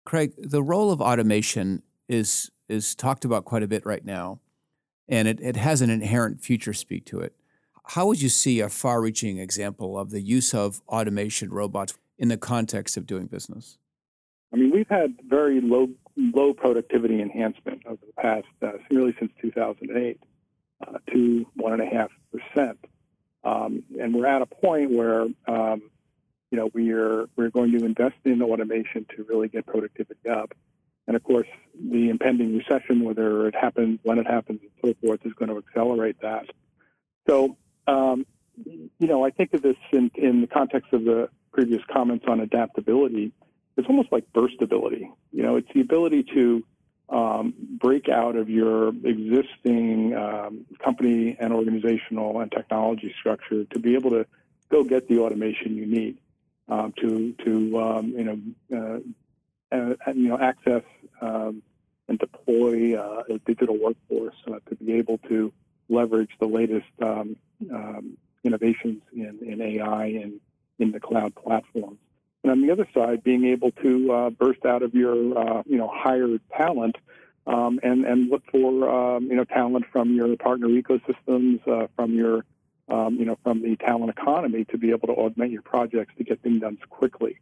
Craig, 0.10 0.34
the 0.40 0.64
role 0.64 0.92
of 0.92 1.02
automation 1.02 1.84
is 2.08 2.50
is 2.68 2.96
talked 2.96 3.26
about 3.26 3.46
quite 3.46 3.62
a 3.62 3.68
bit 3.68 3.86
right 3.86 4.04
now, 4.04 4.40
and 5.08 5.28
it, 5.28 5.40
it 5.40 5.56
has 5.56 5.84
an 5.84 5.92
inherent 5.92 6.42
future 6.42 6.74
speak 6.74 7.06
to 7.06 7.20
it. 7.20 7.36
How 7.90 8.08
would 8.08 8.20
you 8.20 8.28
see 8.30 8.60
a 8.60 8.70
far-reaching 8.70 9.38
example 9.38 10.00
of 10.00 10.10
the 10.10 10.22
use 10.22 10.52
of 10.56 10.82
automation 10.88 11.52
robots 11.52 11.96
in 12.18 12.28
the 12.28 12.38
context 12.38 12.98
of 12.98 13.06
doing 13.06 13.28
business? 13.28 13.78
I 14.52 14.56
mean, 14.56 14.72
we've 14.72 14.90
had 14.90 15.14
very 15.28 15.62
low 15.62 15.90
low 16.18 16.56
productivity 16.56 17.22
enhancement 17.22 17.84
over 17.86 18.04
the 18.04 18.20
past, 18.20 18.48
uh, 18.64 18.80
really 18.90 19.16
since 19.20 19.32
2008, 19.40 20.20
uh, 20.88 20.98
to 21.14 21.46
one 21.54 21.74
and 21.74 21.84
a 21.84 21.86
half 21.86 22.10
percent, 22.32 22.80
um, 23.44 23.84
and 24.02 24.16
we're 24.16 24.26
at 24.26 24.42
a 24.42 24.48
point 24.48 24.90
where 24.90 25.28
um, 25.48 25.84
you 26.52 26.58
know, 26.58 26.70
we're 26.74 27.28
we're 27.36 27.50
going 27.50 27.72
to 27.78 27.86
invest 27.86 28.16
in 28.26 28.42
automation 28.42 29.06
to 29.16 29.24
really 29.24 29.48
get 29.48 29.66
productivity 29.66 30.30
up. 30.30 30.54
And 31.08 31.16
of 31.16 31.24
course, 31.24 31.48
the 31.74 32.10
impending 32.10 32.58
recession, 32.58 33.04
whether 33.04 33.48
it 33.48 33.56
happens, 33.56 34.00
when 34.04 34.20
it 34.20 34.28
happens, 34.28 34.62
and 34.62 34.72
so 34.84 35.08
forth, 35.08 35.26
is 35.26 35.34
going 35.34 35.50
to 35.50 35.58
accelerate 35.58 36.18
that. 36.22 36.46
So, 37.28 37.58
um, 37.88 38.26
you 38.66 39.08
know, 39.08 39.26
I 39.26 39.32
think 39.32 39.54
of 39.54 39.62
this 39.62 39.78
in, 39.92 40.12
in 40.16 40.42
the 40.42 40.48
context 40.48 40.94
of 40.94 41.06
the 41.06 41.30
previous 41.52 41.82
comments 41.92 42.26
on 42.28 42.40
adaptability. 42.40 43.32
It's 43.78 43.88
almost 43.88 44.12
like 44.12 44.32
burstability. 44.34 45.10
You 45.32 45.44
know, 45.44 45.56
it's 45.56 45.70
the 45.74 45.82
ability 45.82 46.26
to 46.36 46.64
um, 47.10 47.54
break 47.80 48.10
out 48.10 48.36
of 48.36 48.50
your 48.50 48.90
existing 48.90 50.16
um, 50.16 50.66
company 50.84 51.38
and 51.40 51.54
organizational 51.54 52.40
and 52.40 52.52
technology 52.52 53.16
structure 53.20 53.64
to 53.64 53.80
be 53.80 53.96
able 53.96 54.12
to 54.12 54.28
go 54.70 54.84
get 54.84 55.08
the 55.08 55.20
automation 55.20 55.76
you 55.76 55.86
need 55.88 56.20
um, 56.70 56.94
to 57.02 57.34
to 57.44 57.80
um, 57.80 58.14
you 58.16 58.24
know 58.24 59.02
uh, 59.72 59.76
uh, 59.76 60.12
you 60.14 60.30
know 60.30 60.38
access 60.40 60.84
um, 61.22 61.62
and 62.08 62.20
deploy 62.20 62.96
uh, 62.96 63.24
a 63.30 63.40
digital 63.40 63.78
workforce 63.78 64.36
uh, 64.48 64.60
to 64.70 64.76
be 64.76 64.94
able 64.94 65.18
to 65.30 65.52
leverage 65.90 66.32
the 66.40 66.46
latest 66.46 66.88
um, 67.02 67.36
um, 67.72 68.18
innovations 68.44 69.02
in, 69.14 69.40
in 69.42 69.62
AI 69.62 70.06
and 70.06 70.40
in 70.78 70.92
the 70.92 71.00
cloud 71.00 71.34
platforms. 71.36 71.98
And 72.44 72.52
on 72.52 72.62
the 72.62 72.72
other 72.72 72.88
side, 72.94 73.24
being 73.24 73.46
able 73.46 73.72
to 73.84 74.12
uh, 74.12 74.30
burst 74.30 74.66
out 74.66 74.82
of 74.82 74.94
your 74.94 75.38
uh, 75.38 75.64
you 75.66 75.78
know 75.78 75.92
hired 75.94 76.42
talent 76.56 76.98
um, 77.48 77.80
and 77.84 78.06
and 78.06 78.30
look 78.30 78.44
for 78.52 79.20
you 79.22 79.36
know 79.36 79.44
talent 79.44 79.86
from 79.92 80.14
your 80.14 80.36
partner 80.38 80.68
ecosystems, 80.68 81.90
from 81.96 82.14
your 82.14 82.46
um, 82.90 83.16
you 83.16 83.26
know, 83.26 83.38
from 83.44 83.62
the 83.62 83.76
talent 83.78 84.10
economy 84.10 84.66
to 84.66 84.78
be 84.78 84.90
able 84.90 85.08
to 85.08 85.14
augment 85.14 85.52
your 85.52 85.62
projects 85.62 86.14
to 86.18 86.24
get 86.24 86.42
things 86.42 86.62
done 86.62 86.78
quickly. 86.90 87.40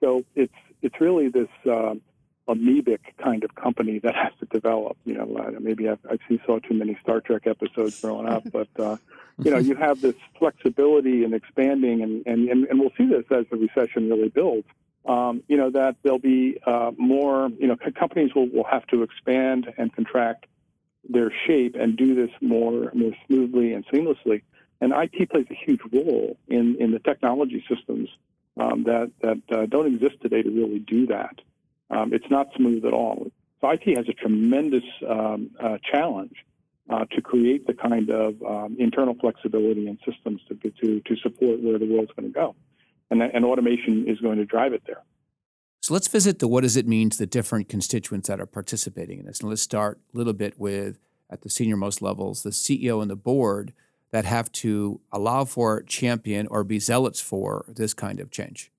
So 0.00 0.24
it's 0.34 0.54
it's 0.82 1.00
really 1.00 1.28
this 1.28 1.48
um, 1.66 2.00
amoebic 2.48 3.00
kind 3.22 3.44
of 3.44 3.54
company 3.54 3.98
that 3.98 4.14
has 4.14 4.32
to 4.40 4.46
develop. 4.46 4.96
You 5.04 5.14
know, 5.14 5.36
uh, 5.36 5.60
maybe 5.60 5.88
I've, 5.88 5.98
I've 6.10 6.20
seen 6.28 6.40
saw 6.46 6.58
too 6.58 6.74
many 6.74 6.96
Star 7.02 7.20
Trek 7.20 7.46
episodes 7.46 8.00
growing 8.00 8.28
up, 8.28 8.44
but 8.52 8.68
uh, 8.78 8.96
you 9.38 9.50
know, 9.50 9.58
you 9.58 9.74
have 9.76 10.00
this 10.00 10.16
flexibility 10.38 11.24
and 11.24 11.34
expanding, 11.34 12.02
and, 12.02 12.26
and 12.26 12.48
and 12.48 12.80
we'll 12.80 12.92
see 12.96 13.06
this 13.06 13.24
as 13.30 13.44
the 13.50 13.56
recession 13.56 14.08
really 14.08 14.28
builds. 14.28 14.66
Um, 15.06 15.42
you 15.48 15.56
know 15.56 15.70
that 15.70 15.96
there'll 16.02 16.18
be 16.18 16.58
uh, 16.66 16.92
more. 16.96 17.50
You 17.58 17.68
know, 17.68 17.76
companies 17.98 18.34
will, 18.34 18.48
will 18.48 18.64
have 18.64 18.86
to 18.88 19.02
expand 19.02 19.72
and 19.76 19.94
contract 19.94 20.46
their 21.08 21.32
shape 21.46 21.76
and 21.76 21.96
do 21.96 22.14
this 22.14 22.30
more 22.40 22.90
more 22.94 23.12
smoothly 23.26 23.72
and 23.72 23.86
seamlessly. 23.86 24.42
And 24.80 24.92
IT 24.92 25.30
plays 25.30 25.46
a 25.50 25.54
huge 25.54 25.80
role 25.92 26.36
in, 26.46 26.76
in 26.78 26.92
the 26.92 27.00
technology 27.00 27.64
systems 27.68 28.08
um, 28.58 28.84
that, 28.84 29.10
that 29.22 29.42
uh, 29.50 29.66
don't 29.66 29.86
exist 29.86 30.20
today 30.22 30.42
to 30.42 30.50
really 30.50 30.78
do 30.78 31.06
that. 31.06 31.40
Um, 31.90 32.12
it's 32.12 32.30
not 32.30 32.48
smooth 32.56 32.84
at 32.84 32.92
all. 32.92 33.30
So 33.60 33.70
IT 33.70 33.96
has 33.96 34.08
a 34.08 34.12
tremendous 34.12 34.84
um, 35.08 35.50
uh, 35.58 35.78
challenge 35.90 36.34
uh, 36.88 37.04
to 37.06 37.20
create 37.20 37.66
the 37.66 37.74
kind 37.74 38.10
of 38.10 38.40
um, 38.42 38.76
internal 38.78 39.14
flexibility 39.14 39.88
and 39.88 39.98
systems 40.08 40.40
to, 40.48 40.54
to, 40.54 41.00
to 41.00 41.16
support 41.16 41.60
where 41.60 41.78
the 41.78 41.86
world's 41.86 42.12
going 42.16 42.32
to 42.32 42.34
go. 42.34 42.54
And, 43.10 43.22
and 43.22 43.44
automation 43.44 44.06
is 44.06 44.20
going 44.20 44.38
to 44.38 44.44
drive 44.44 44.72
it 44.74 44.82
there. 44.86 45.02
So 45.80 45.94
let's 45.94 46.08
visit 46.08 46.38
the 46.38 46.48
what 46.48 46.62
does 46.62 46.76
it 46.76 46.86
mean 46.86 47.10
to 47.10 47.18
the 47.18 47.26
different 47.26 47.68
constituents 47.68 48.28
that 48.28 48.40
are 48.40 48.46
participating 48.46 49.20
in 49.20 49.26
this. 49.26 49.40
And 49.40 49.48
let's 49.48 49.62
start 49.62 49.98
a 50.14 50.16
little 50.16 50.32
bit 50.34 50.58
with, 50.58 50.98
at 51.30 51.42
the 51.42 51.50
senior 51.50 51.76
most 51.76 52.00
levels, 52.00 52.42
the 52.42 52.50
CEO 52.50 53.02
and 53.02 53.10
the 53.10 53.16
board– 53.16 53.72
that 54.10 54.24
have 54.24 54.50
to 54.52 55.00
allow 55.12 55.44
for, 55.44 55.82
champion, 55.82 56.46
or 56.48 56.64
be 56.64 56.78
zealots 56.78 57.20
for 57.20 57.64
this 57.68 57.94
kind 57.94 58.20
of 58.20 58.30
change? 58.30 58.70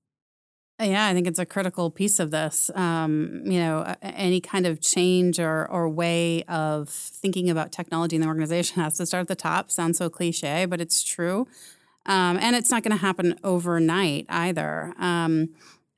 Yeah, 0.80 1.06
I 1.06 1.12
think 1.12 1.26
it's 1.26 1.38
a 1.38 1.44
critical 1.44 1.90
piece 1.90 2.18
of 2.18 2.30
this. 2.30 2.70
Um, 2.74 3.42
you 3.44 3.58
know, 3.58 3.94
any 4.02 4.40
kind 4.40 4.66
of 4.66 4.80
change 4.80 5.38
or, 5.38 5.70
or 5.70 5.88
way 5.88 6.42
of 6.44 6.88
thinking 6.88 7.50
about 7.50 7.70
technology 7.70 8.16
in 8.16 8.22
the 8.22 8.28
organization 8.28 8.82
has 8.82 8.96
to 8.96 9.06
start 9.06 9.22
at 9.22 9.28
the 9.28 9.34
top. 9.34 9.70
Sounds 9.70 9.98
so 9.98 10.08
cliche, 10.08 10.64
but 10.64 10.80
it's 10.80 11.02
true. 11.02 11.46
Um, 12.06 12.38
and 12.38 12.56
it's 12.56 12.70
not 12.70 12.82
going 12.82 12.96
to 12.96 13.02
happen 13.02 13.38
overnight 13.44 14.24
either. 14.30 14.94
Um, 14.98 15.50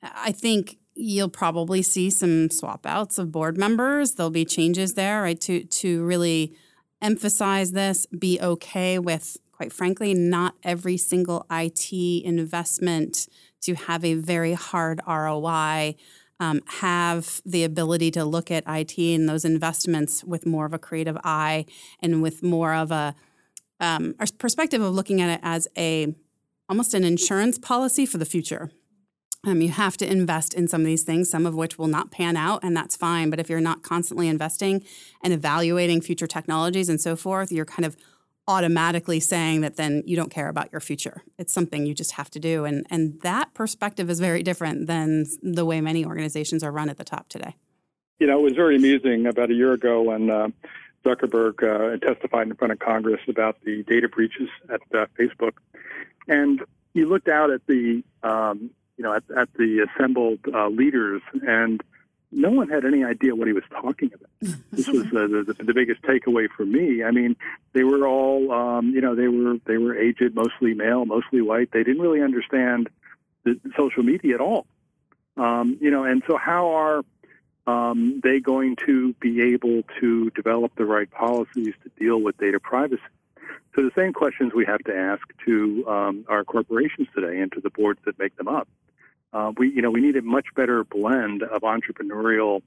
I 0.03 0.33
think 0.33 0.79
you'll 0.95 1.29
probably 1.29 1.83
see 1.83 2.11
some 2.11 2.51
swap 2.51 2.85
outs 2.85 3.18
of 3.18 3.31
board 3.31 3.57
members. 3.57 4.12
There'll 4.12 4.31
be 4.31 4.45
changes 4.45 4.95
there, 4.95 5.23
right, 5.23 5.40
to 5.42 5.64
to 5.64 6.05
really 6.05 6.57
emphasize 7.03 7.73
this, 7.73 8.07
be 8.07 8.41
okay 8.41 8.99
with, 8.99 9.37
quite 9.53 9.73
frankly, 9.73 10.15
not 10.15 10.55
every 10.62 10.97
single 10.97 11.45
IT 11.51 11.93
investment 12.25 13.29
to 13.62 13.75
have 13.75 14.05
a 14.05 14.15
very 14.15 14.55
hard 14.55 15.01
ROI. 15.07 15.97
Um, 16.41 16.61
have 16.81 17.41
the 17.47 17.62
ability 17.62 18.11
to 18.12 18.25
look 18.25 18.51
at 18.51 18.65
IT 18.67 18.99
and 18.99 19.29
those 19.29 19.45
investments 19.45 20.25
with 20.25 20.45
more 20.45 20.67
of 20.67 20.75
a 20.75 20.79
creative 20.79 21.17
eye 21.23 21.67
and 22.01 22.21
with 22.21 22.43
more 22.43 22.75
of 22.75 22.91
a, 22.91 23.15
um, 23.79 24.17
perspective 24.38 24.83
of 24.83 24.93
looking 24.93 25.21
at 25.21 25.38
it 25.38 25.41
as 25.45 25.69
a 25.79 26.17
almost 26.69 26.95
an 26.95 27.05
insurance 27.05 27.59
policy 27.59 28.07
for 28.07 28.19
the 28.19 28.25
future. 28.25 28.71
Um, 29.44 29.61
you 29.61 29.70
have 29.70 29.96
to 29.96 30.11
invest 30.11 30.55
in 30.55 30.68
some 30.68 30.83
of 30.83 30.87
these 30.87 31.02
things, 31.02 31.28
some 31.28 31.46
of 31.46 31.55
which 31.55 31.76
will 31.76 31.88
not 31.88 32.12
pan 32.12 32.37
out, 32.37 32.62
and 32.62 32.76
that's 32.76 32.96
fine. 32.96 33.28
But 33.28 33.40
if 33.40 33.50
you're 33.50 33.61
not 33.61 33.83
constantly 33.83 34.28
investing 34.28 34.85
and 35.22 35.33
evaluating 35.33 36.00
future 36.00 36.28
technologies 36.28 36.88
and 36.88 37.00
so 37.00 37.16
forth, 37.16 37.50
you're 37.50 37.64
kind 37.64 37.85
of 37.85 37.96
automatically 38.46 39.20
saying 39.20 39.61
that 39.61 39.76
then 39.76 40.02
you 40.07 40.16
don't 40.16 40.31
care 40.31 40.48
about 40.48 40.70
your 40.72 40.81
future. 40.81 41.22
It's 41.38 41.52
something 41.52 41.87
you 41.87 41.94
just 41.94 42.12
have 42.12 42.31
to 42.31 42.40
do. 42.40 42.64
And, 42.64 42.87
and 42.90 43.20
that 43.22 43.52
perspective 43.55 44.11
is 44.11 44.20
very 44.20 44.42
different 44.42 44.87
than 44.87 45.26
the 45.42 45.64
way 45.64 45.81
many 45.81 46.05
organizations 46.05 46.62
are 46.62 46.72
run 46.72 46.88
at 46.88 46.98
the 46.98 47.05
top 47.05 47.28
today. 47.28 47.57
You 48.18 48.26
know, 48.28 48.38
it 48.38 48.42
was 48.42 48.52
very 48.55 48.76
amusing 48.76 49.26
about 49.26 49.50
a 49.50 49.55
year 49.55 49.72
ago 49.72 50.02
when 50.02 50.31
uh, 50.31 50.48
Zuckerberg 51.05 51.62
uh, 51.62 51.98
testified 52.05 52.46
in 52.46 52.55
front 52.55 52.72
of 52.72 52.78
Congress 52.78 53.20
about 53.28 53.61
the 53.64 53.83
data 53.85 54.09
breaches 54.09 54.48
at 54.72 54.81
uh, 54.94 55.07
Facebook, 55.18 55.55
and 56.28 56.62
you 56.94 57.09
looked 57.09 57.28
out 57.28 57.50
at 57.50 57.66
the 57.66 58.05
um, 58.22 58.70
you 58.96 59.05
know 59.05 59.14
at, 59.14 59.24
at 59.37 59.52
the 59.55 59.87
assembled 59.88 60.40
uh, 60.52 60.68
leaders, 60.68 61.22
and 61.46 61.83
no 62.31 62.50
one 62.50 62.68
had 62.68 62.85
any 62.85 63.05
idea 63.05 63.35
what 63.35 63.46
he 63.46 63.52
was 63.52 63.64
talking 63.70 64.11
about. 64.14 64.57
this 64.72 64.88
was 64.88 65.05
the, 65.11 65.44
the, 65.46 65.64
the 65.64 65.74
biggest 65.74 66.02
takeaway 66.02 66.48
for 66.48 66.64
me. 66.64 67.05
I 67.05 67.11
mean, 67.11 67.37
they 67.74 67.85
were 67.85 68.07
all 68.07 68.50
um, 68.52 68.90
you 68.90 69.00
know 69.00 69.14
they 69.14 69.28
were 69.28 69.59
they 69.66 69.78
were 69.78 69.96
aged, 69.96 70.35
mostly 70.35 70.74
male, 70.74 71.05
mostly 71.05 71.42
white. 71.42 71.70
They 71.72 71.85
didn't 71.85 72.02
really 72.02 72.22
understand 72.22 72.88
the 73.44 73.61
social 73.76 74.02
media 74.02 74.35
at 74.35 74.40
all. 74.40 74.66
Um, 75.37 75.78
you 75.81 75.90
know, 75.90 76.05
and 76.05 76.22
so 76.26 76.37
how 76.37 76.72
are 76.72 77.02
um, 77.66 78.20
they 78.22 78.40
going 78.40 78.76
to 78.87 79.14
be 79.14 79.40
able 79.55 79.83
to 80.00 80.31
develop 80.31 80.74
the 80.76 80.85
right 80.85 81.11
policies 81.11 81.74
to 81.83 81.90
deal 81.98 82.20
with 82.20 82.37
data 82.38 82.61
privacy? 82.61 83.02
So 83.74 83.83
the 83.83 83.92
same 83.96 84.12
questions 84.12 84.52
we 84.55 84.66
have 84.66 84.81
to 84.85 84.94
ask 84.94 85.22
to 85.46 85.88
um, 85.88 86.24
our 86.28 86.44
corporations 86.44 87.09
today 87.14 87.40
and 87.40 87.50
to 87.52 87.61
the 87.61 87.70
boards 87.70 88.00
that 88.05 88.18
make 88.18 88.37
them 88.37 88.48
up. 88.48 88.68
Uh, 89.33 89.53
we, 89.57 89.71
you 89.71 89.83
know, 89.83 89.90
we 89.90 90.01
need 90.01 90.16
a 90.16 90.23
much 90.23 90.47
better 90.55 90.85
blend 90.85 91.42
of 91.42 91.62
entrepreneurial 91.62 92.62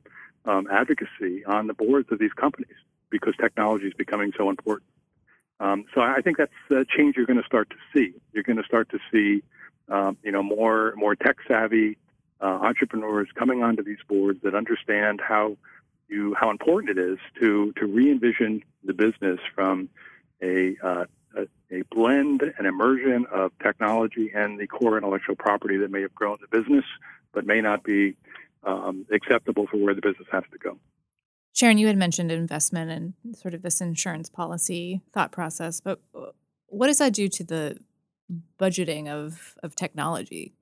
um, 0.45 0.67
advocacy 0.71 1.45
on 1.45 1.67
the 1.67 1.73
boards 1.73 2.11
of 2.11 2.19
these 2.19 2.33
companies 2.33 2.75
because 3.09 3.33
technology 3.39 3.87
is 3.87 3.93
becoming 3.93 4.31
so 4.37 4.49
important. 4.49 4.89
Um, 5.59 5.85
so 5.93 6.01
I 6.01 6.21
think 6.21 6.37
that's 6.37 6.51
a 6.71 6.85
change 6.85 7.15
you're 7.15 7.25
going 7.25 7.41
to 7.41 7.45
start 7.45 7.69
to 7.69 7.77
see. 7.93 8.13
You're 8.33 8.43
going 8.43 8.57
to 8.57 8.63
start 8.63 8.89
to 8.89 8.99
see, 9.11 9.43
um, 9.89 10.17
you 10.23 10.31
know, 10.31 10.43
more 10.43 10.93
more 10.97 11.15
tech 11.15 11.37
savvy 11.47 11.97
uh, 12.41 12.45
entrepreneurs 12.45 13.29
coming 13.35 13.63
onto 13.63 13.83
these 13.83 13.99
boards 14.07 14.39
that 14.43 14.53
understand 14.53 15.21
how 15.25 15.57
you 16.09 16.35
how 16.37 16.49
important 16.49 16.97
it 16.97 17.01
is 17.01 17.17
to 17.39 17.73
to 17.77 17.85
re-envision 17.85 18.63
the 18.83 18.93
business 18.93 19.39
from 19.53 19.89
a, 20.41 20.75
uh, 20.83 21.05
a, 21.35 21.47
a 21.71 21.83
blend 21.91 22.41
and 22.57 22.67
immersion 22.67 23.25
of 23.31 23.51
technology 23.61 24.31
and 24.33 24.59
the 24.59 24.67
core 24.67 24.97
intellectual 24.97 25.35
property 25.35 25.77
that 25.77 25.91
may 25.91 26.01
have 26.01 26.15
grown 26.15 26.37
the 26.41 26.57
business, 26.57 26.85
but 27.33 27.45
may 27.45 27.61
not 27.61 27.83
be 27.83 28.15
um, 28.63 29.05
acceptable 29.11 29.67
for 29.67 29.77
where 29.77 29.93
the 29.93 30.01
business 30.01 30.27
has 30.31 30.43
to 30.51 30.57
go. 30.57 30.77
Sharyn, 31.55 31.79
you 31.79 31.87
had 31.87 31.97
mentioned 31.97 32.31
investment 32.31 32.91
and 32.91 33.37
sort 33.37 33.53
of 33.53 33.61
this 33.61 33.79
insurance 33.79 34.29
policy 34.29 35.01
thought 35.13 35.31
process, 35.31 35.79
but 35.79 36.01
uh, 36.13 36.31
what 36.67 36.87
does 36.87 36.97
that 36.97 37.13
do 37.13 37.27
to 37.29 37.43
the 37.43 37.77
budgeting 38.59 39.07
of 39.07 39.55
of 39.63 39.75
technology? 39.75 40.53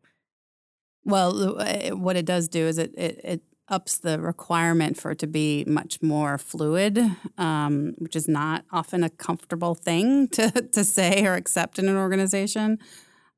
Well, 1.05 1.59
uh, 1.59 1.95
what 1.95 2.15
it 2.15 2.25
does 2.25 2.47
do 2.47 2.67
is 2.67 2.77
it, 2.77 2.93
it, 2.95 3.19
it 3.23 3.41
ups 3.73 3.97
the 3.97 4.19
requirement 4.19 4.97
for 4.97 5.11
it 5.11 5.19
to 5.19 5.27
be 5.27 5.65
much 5.65 5.99
more 6.01 6.37
fluid, 6.37 6.99
um, 7.39 7.95
which 7.97 8.15
is 8.15 8.27
not 8.27 8.65
often 8.71 9.03
a 9.03 9.09
comfortable 9.09 9.73
thing 9.73 10.27
to, 10.37 10.51
to 10.51 10.83
say 10.83 11.25
or 11.25 11.33
accept 11.33 11.79
in 11.79 11.89
an 11.89 11.97
organization. 11.97 12.77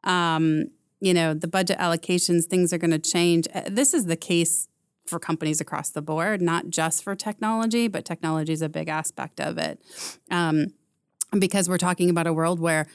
Um, 0.04 0.71
you 1.00 1.13
know, 1.13 1.34
the 1.34 1.48
budget 1.48 1.78
allocations, 1.78 2.45
things 2.45 2.74
are 2.74 2.78
going 2.78 2.91
to 2.91 3.00
change. 3.00 3.48
Uh, 3.54 3.62
this 3.67 3.93
is 3.93 4.06
the 4.06 4.17
case 4.17 4.67
for 5.08 5.19
companies 5.19 5.62
across 5.62 5.89
the 5.89 6.02
board, 6.02 6.41
not 6.41 6.69
just 6.69 7.04
for 7.04 7.15
technology, 7.15 7.88
but 7.88 8.04
technology 8.04 8.52
is 8.52 8.62
a 8.62 8.69
big 8.69 8.89
aspect 8.89 9.39
of 9.39 9.58
it. 9.58 9.80
Um, 10.30 10.74
because 11.39 11.69
we're 11.69 11.78
talking 11.78 12.10
about 12.10 12.28
a 12.28 12.34
world 12.34 12.60
where 12.60 12.88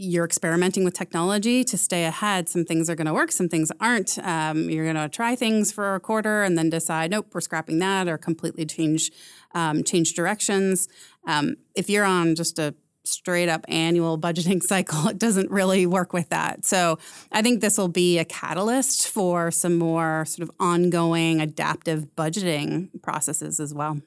you're 0.00 0.24
experimenting 0.24 0.82
with 0.82 0.94
technology 0.94 1.62
to 1.62 1.76
stay 1.76 2.06
ahead. 2.06 2.48
Some 2.48 2.64
things 2.64 2.88
are 2.88 2.94
going 2.94 3.06
to 3.06 3.12
work, 3.12 3.30
some 3.30 3.50
things 3.50 3.70
aren't. 3.80 4.18
Um, 4.22 4.70
you're 4.70 4.84
going 4.84 4.96
to 4.96 5.10
try 5.10 5.36
things 5.36 5.70
for 5.70 5.94
a 5.94 6.00
quarter 6.00 6.42
and 6.42 6.56
then 6.56 6.70
decide, 6.70 7.10
nope, 7.10 7.26
we're 7.34 7.42
scrapping 7.42 7.80
that, 7.80 8.08
or 8.08 8.16
completely 8.16 8.64
change 8.64 9.12
um, 9.52 9.84
change 9.84 10.14
directions. 10.14 10.88
Um, 11.26 11.56
if 11.74 11.90
you're 11.90 12.04
on 12.04 12.34
just 12.34 12.58
a 12.58 12.74
straight 13.04 13.48
up 13.48 13.64
annual 13.68 14.18
budgeting 14.18 14.62
cycle, 14.72 15.08
it 15.08 15.18
doesn't 15.18 15.50
really 15.50 15.84
work 15.84 16.14
with 16.14 16.30
that. 16.30 16.64
So 16.64 16.98
I 17.30 17.42
think 17.42 17.60
this 17.60 17.76
will 17.76 17.88
be 17.88 18.18
a 18.18 18.24
catalyst 18.24 19.06
for 19.08 19.50
some 19.50 19.76
more 19.76 20.24
sort 20.24 20.48
of 20.48 20.54
ongoing 20.58 21.42
adaptive 21.42 22.06
budgeting 22.16 22.88
processes 23.02 23.60
as 23.60 23.74
well. 23.74 24.00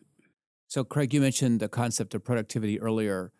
So, 0.69 0.83
Craig, 0.83 1.13
you 1.13 1.21
mentioned 1.21 1.59
the 1.59 1.69
concept 1.69 2.15
of 2.15 2.23
productivity 2.23 2.79
earlier 2.79 3.31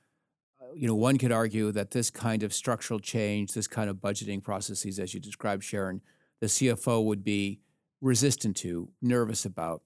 you 0.75 0.87
know, 0.87 0.95
one 0.95 1.17
could 1.17 1.31
argue 1.31 1.71
that 1.71 1.91
this 1.91 2.09
kind 2.09 2.43
of 2.43 2.53
structural 2.53 2.99
change, 2.99 3.53
this 3.53 3.67
kind 3.67 3.89
of 3.89 3.97
budgeting 3.97 4.41
processes, 4.41 4.99
as 4.99 5.13
you 5.13 5.19
described, 5.19 5.63
Sharyn, 5.63 6.01
the 6.39 6.47
CFO 6.47 7.03
would 7.05 7.23
be 7.23 7.59
resistant 8.01 8.57
to, 8.57 8.89
nervous 9.01 9.45
about. 9.45 9.81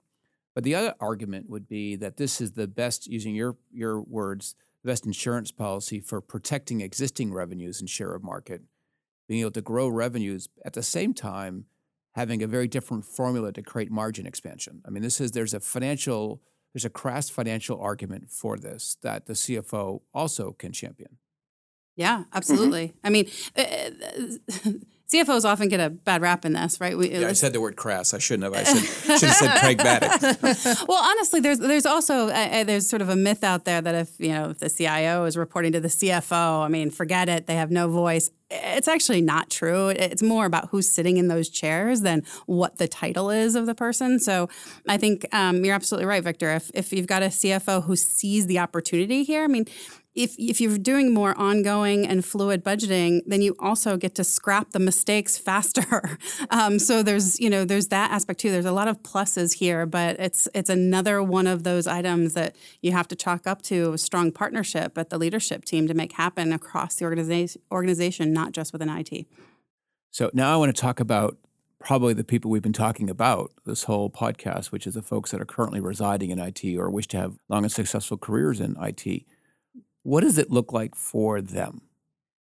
But 0.55 0.63
the 0.63 0.75
other 0.75 0.95
argument 0.99 1.49
would 1.49 1.67
be 1.67 1.95
that 1.97 2.17
this 2.17 2.41
is 2.41 2.53
the 2.53 2.67
best, 2.67 3.07
using 3.07 3.35
your 3.35 3.57
your 3.71 4.01
words, 4.01 4.55
the 4.83 4.89
best 4.89 5.05
insurance 5.05 5.51
policy 5.51 5.99
for 5.99 6.19
protecting 6.19 6.81
existing 6.81 7.31
revenues 7.31 7.79
and 7.79 7.89
share 7.89 8.15
of 8.15 8.23
market, 8.23 8.63
being 9.27 9.41
able 9.41 9.51
to 9.51 9.61
grow 9.61 9.87
revenues 9.87 10.49
at 10.65 10.73
the 10.73 10.81
same 10.81 11.13
time 11.13 11.65
having 12.17 12.41
a 12.41 12.47
very 12.47 12.67
different 12.67 13.05
formula 13.05 13.53
to 13.53 13.61
create 13.61 13.91
margin 13.91 14.25
expansion. 14.25 14.81
I 14.83 14.89
mean, 14.89 15.03
this 15.03 15.21
is 15.21 15.31
there's 15.31 15.53
a 15.53 15.59
financial 15.59 16.41
there's 16.77 16.85
a 16.85 16.91
crass 16.91 17.27
financial 17.27 17.81
argument 17.81 18.29
for 18.29 18.55
this 18.55 18.97
that 19.01 19.25
the 19.25 19.33
CFO 19.33 20.01
also 20.13 20.51
can 20.51 20.71
champion. 20.71 21.17
Yeah, 21.95 22.19
mm-hmm. 22.19 22.37
absolutely. 22.37 22.89
Mm-hmm. 22.89 22.97
I 23.03 23.09
mean, 23.09 23.27
uh, 23.55 24.71
CFOs 25.11 25.45
often 25.45 25.69
get 25.69 25.79
a 25.79 25.89
bad 25.89 26.21
rap 26.21 26.43
in 26.43 26.51
this, 26.51 26.81
right? 26.81 26.97
We, 26.97 27.11
yeah, 27.11 27.29
I 27.29 27.33
said 27.33 27.53
the 27.53 27.61
word 27.61 27.77
crass. 27.77 28.13
I 28.13 28.17
shouldn't 28.17 28.43
have. 28.43 28.53
I 28.53 28.63
should, 28.63 29.19
should 29.19 29.29
have 29.29 29.35
said 29.35 29.59
pragmatic. 29.59 30.85
well, 30.87 31.01
honestly, 31.01 31.39
there's 31.39 31.59
there's 31.59 31.85
also 31.85 32.27
uh, 32.27 32.31
uh, 32.31 32.63
there's 32.65 32.89
sort 32.89 33.01
of 33.01 33.07
a 33.07 33.15
myth 33.15 33.41
out 33.41 33.63
there 33.63 33.79
that 33.79 33.95
if 33.95 34.19
you 34.19 34.29
know 34.29 34.49
if 34.49 34.59
the 34.59 34.69
CIO 34.69 35.23
is 35.23 35.37
reporting 35.37 35.71
to 35.71 35.79
the 35.79 35.87
CFO, 35.87 36.65
I 36.65 36.67
mean, 36.67 36.89
forget 36.89 37.29
it. 37.29 37.47
They 37.47 37.55
have 37.55 37.71
no 37.71 37.87
voice. 37.87 38.29
It's 38.49 38.89
actually 38.89 39.21
not 39.21 39.49
true. 39.49 39.89
It's 39.89 40.21
more 40.21 40.45
about 40.45 40.69
who's 40.69 40.89
sitting 40.89 41.15
in 41.17 41.29
those 41.29 41.49
chairs 41.49 42.01
than 42.01 42.23
what 42.45 42.77
the 42.77 42.87
title 42.87 43.29
is 43.29 43.55
of 43.55 43.65
the 43.65 43.75
person. 43.75 44.19
So 44.19 44.49
I 44.87 44.97
think 44.97 45.25
um, 45.33 45.63
you're 45.63 45.75
absolutely 45.75 46.05
right, 46.05 46.23
Victor. 46.23 46.51
If 46.51 46.69
if 46.73 46.91
you've 46.91 47.07
got 47.07 47.23
a 47.23 47.27
CFO 47.27 47.85
who 47.85 47.95
sees 47.95 48.47
the 48.47 48.59
opportunity 48.59 49.23
here, 49.23 49.45
I 49.45 49.47
mean, 49.47 49.67
if, 50.17 50.35
if 50.39 50.59
you're 50.59 50.79
doing 50.79 51.13
more 51.13 51.37
ongoing 51.37 52.07
and 52.07 52.25
fluid 52.25 52.63
budgeting, 52.63 53.21
then 53.27 53.43
you 53.43 53.55
also 53.59 53.97
get 53.97 54.15
to 54.15 54.23
scrap 54.23 54.71
the 54.71 54.79
mistakes 54.79 55.37
faster. 55.47 56.17
um, 56.49 56.79
so 56.79 57.03
there's 57.03 57.39
you 57.39 57.49
know 57.49 57.63
there's 57.63 57.87
that 57.87 58.11
aspect 58.11 58.39
too. 58.39 58.51
There's 58.51 58.65
a 58.65 58.71
lot 58.71 58.87
of 58.87 59.03
pluses 59.03 59.53
here, 59.53 59.85
but 59.85 60.19
it's 60.19 60.47
it's 60.53 60.69
another 60.69 61.21
one 61.21 61.45
of 61.47 61.63
those 61.63 61.85
items 61.85 62.33
that 62.33 62.55
you 62.81 62.91
have 62.91 63.07
to 63.09 63.15
chalk 63.15 63.45
up 63.45 63.61
to 63.63 63.93
a 63.93 63.97
strong 63.97 64.31
partnership 64.31 64.97
at 64.97 65.09
the 65.09 65.17
leadership 65.17 65.63
team 65.63 65.87
to 65.87 65.93
make 65.93 66.13
happen 66.13 66.51
across 66.51 66.95
the 66.95 67.05
organization, 67.05 67.61
organization 67.71 68.33
not 68.33 68.51
just 68.51 68.73
within 68.73 68.89
IT. 68.89 69.27
So 70.09 70.31
now 70.33 70.53
I 70.53 70.57
want 70.57 70.75
to 70.75 70.81
talk 70.81 70.99
about 70.99 71.37
probably 71.79 72.13
the 72.13 72.23
people 72.23 72.49
we've 72.49 72.63
been 72.63 72.73
talking 72.73 73.09
about 73.09 73.51
this 73.65 73.83
whole 73.83 74.09
podcast, 74.09 74.71
which 74.71 74.87
is 74.87 74.95
the 74.95 75.01
folks 75.03 75.29
that 75.31 75.39
are 75.39 75.45
currently 75.45 75.79
residing 75.79 76.31
in 76.31 76.39
IT 76.39 76.63
or 76.75 76.89
wish 76.89 77.07
to 77.07 77.17
have 77.17 77.37
long 77.49 77.63
and 77.63 77.71
successful 77.71 78.17
careers 78.17 78.59
in 78.59 78.75
IT. 78.81 79.25
What 80.07 80.21
does 80.21 80.37
it 80.37 80.49
look 80.49 80.71
like 80.71 80.95
for 80.95 81.41
them? 81.41 81.81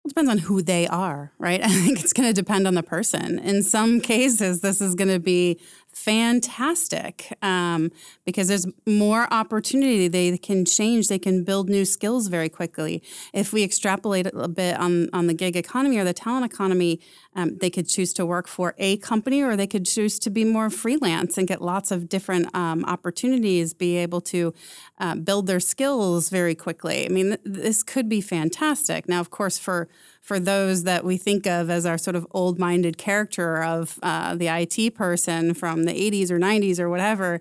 It 0.03 0.10
depends 0.10 0.29
on 0.29 0.38
who 0.38 0.62
they 0.62 0.86
are, 0.86 1.31
right? 1.39 1.62
I 1.63 1.69
think 1.69 2.01
it's 2.01 2.12
going 2.12 2.27
to 2.27 2.33
depend 2.33 2.67
on 2.67 2.73
the 2.73 2.83
person. 2.83 3.39
In 3.39 3.63
some 3.63 4.01
cases, 4.01 4.60
this 4.60 4.81
is 4.81 4.95
going 4.95 5.07
to 5.07 5.19
be 5.21 5.57
fantastic 5.97 7.33
um, 7.41 7.91
because 8.23 8.47
there's 8.47 8.67
more 8.86 9.27
opportunity. 9.33 10.07
They 10.07 10.38
can 10.38 10.63
change, 10.63 11.07
they 11.07 11.19
can 11.19 11.43
build 11.43 11.69
new 11.69 11.86
skills 11.86 12.27
very 12.27 12.49
quickly. 12.49 13.01
If 13.33 13.51
we 13.51 13.63
extrapolate 13.63 14.27
a 14.33 14.47
bit 14.47 14.79
on, 14.79 15.10
on 15.12 15.27
the 15.27 15.33
gig 15.33 15.55
economy 15.55 15.97
or 15.97 16.03
the 16.03 16.13
talent 16.13 16.45
economy, 16.45 16.99
um, 17.36 17.57
they 17.57 17.69
could 17.69 17.89
choose 17.89 18.13
to 18.13 18.25
work 18.25 18.47
for 18.47 18.75
a 18.77 18.97
company 18.97 19.41
or 19.41 19.55
they 19.55 19.67
could 19.67 19.86
choose 19.86 20.19
to 20.19 20.29
be 20.29 20.45
more 20.45 20.69
freelance 20.69 21.38
and 21.38 21.47
get 21.47 21.62
lots 21.62 21.91
of 21.91 22.07
different 22.07 22.53
um, 22.55 22.86
opportunities, 22.86 23.73
be 23.73 23.97
able 23.97 24.21
to 24.21 24.53
uh, 24.99 25.15
build 25.15 25.47
their 25.47 25.60
skills 25.60 26.29
very 26.29 26.55
quickly. 26.55 27.05
I 27.05 27.10
mean, 27.10 27.27
th- 27.29 27.41
this 27.43 27.83
could 27.83 28.07
be 28.07 28.21
fantastic. 28.21 29.10
Now, 29.10 29.19
of 29.19 29.29
course, 29.29 29.57
for 29.57 29.89
for 30.27 30.41
those 30.41 30.83
that 30.83 31.05
we 31.05 31.15
think 31.15 31.47
of 31.47 31.69
as 31.69 31.85
our 31.85 31.97
sort 31.97 32.17
of 32.17 32.27
old 32.31 32.59
minded 32.59 32.97
character 32.97 33.63
of 33.63 33.97
uh, 34.03 34.35
the 34.35 34.49
IT 34.49 34.93
person 34.93 35.53
from 35.53 35.85
the 35.85 35.93
80s 35.93 36.29
or 36.29 36.37
90s 36.37 36.81
or 36.81 36.89
whatever, 36.89 37.39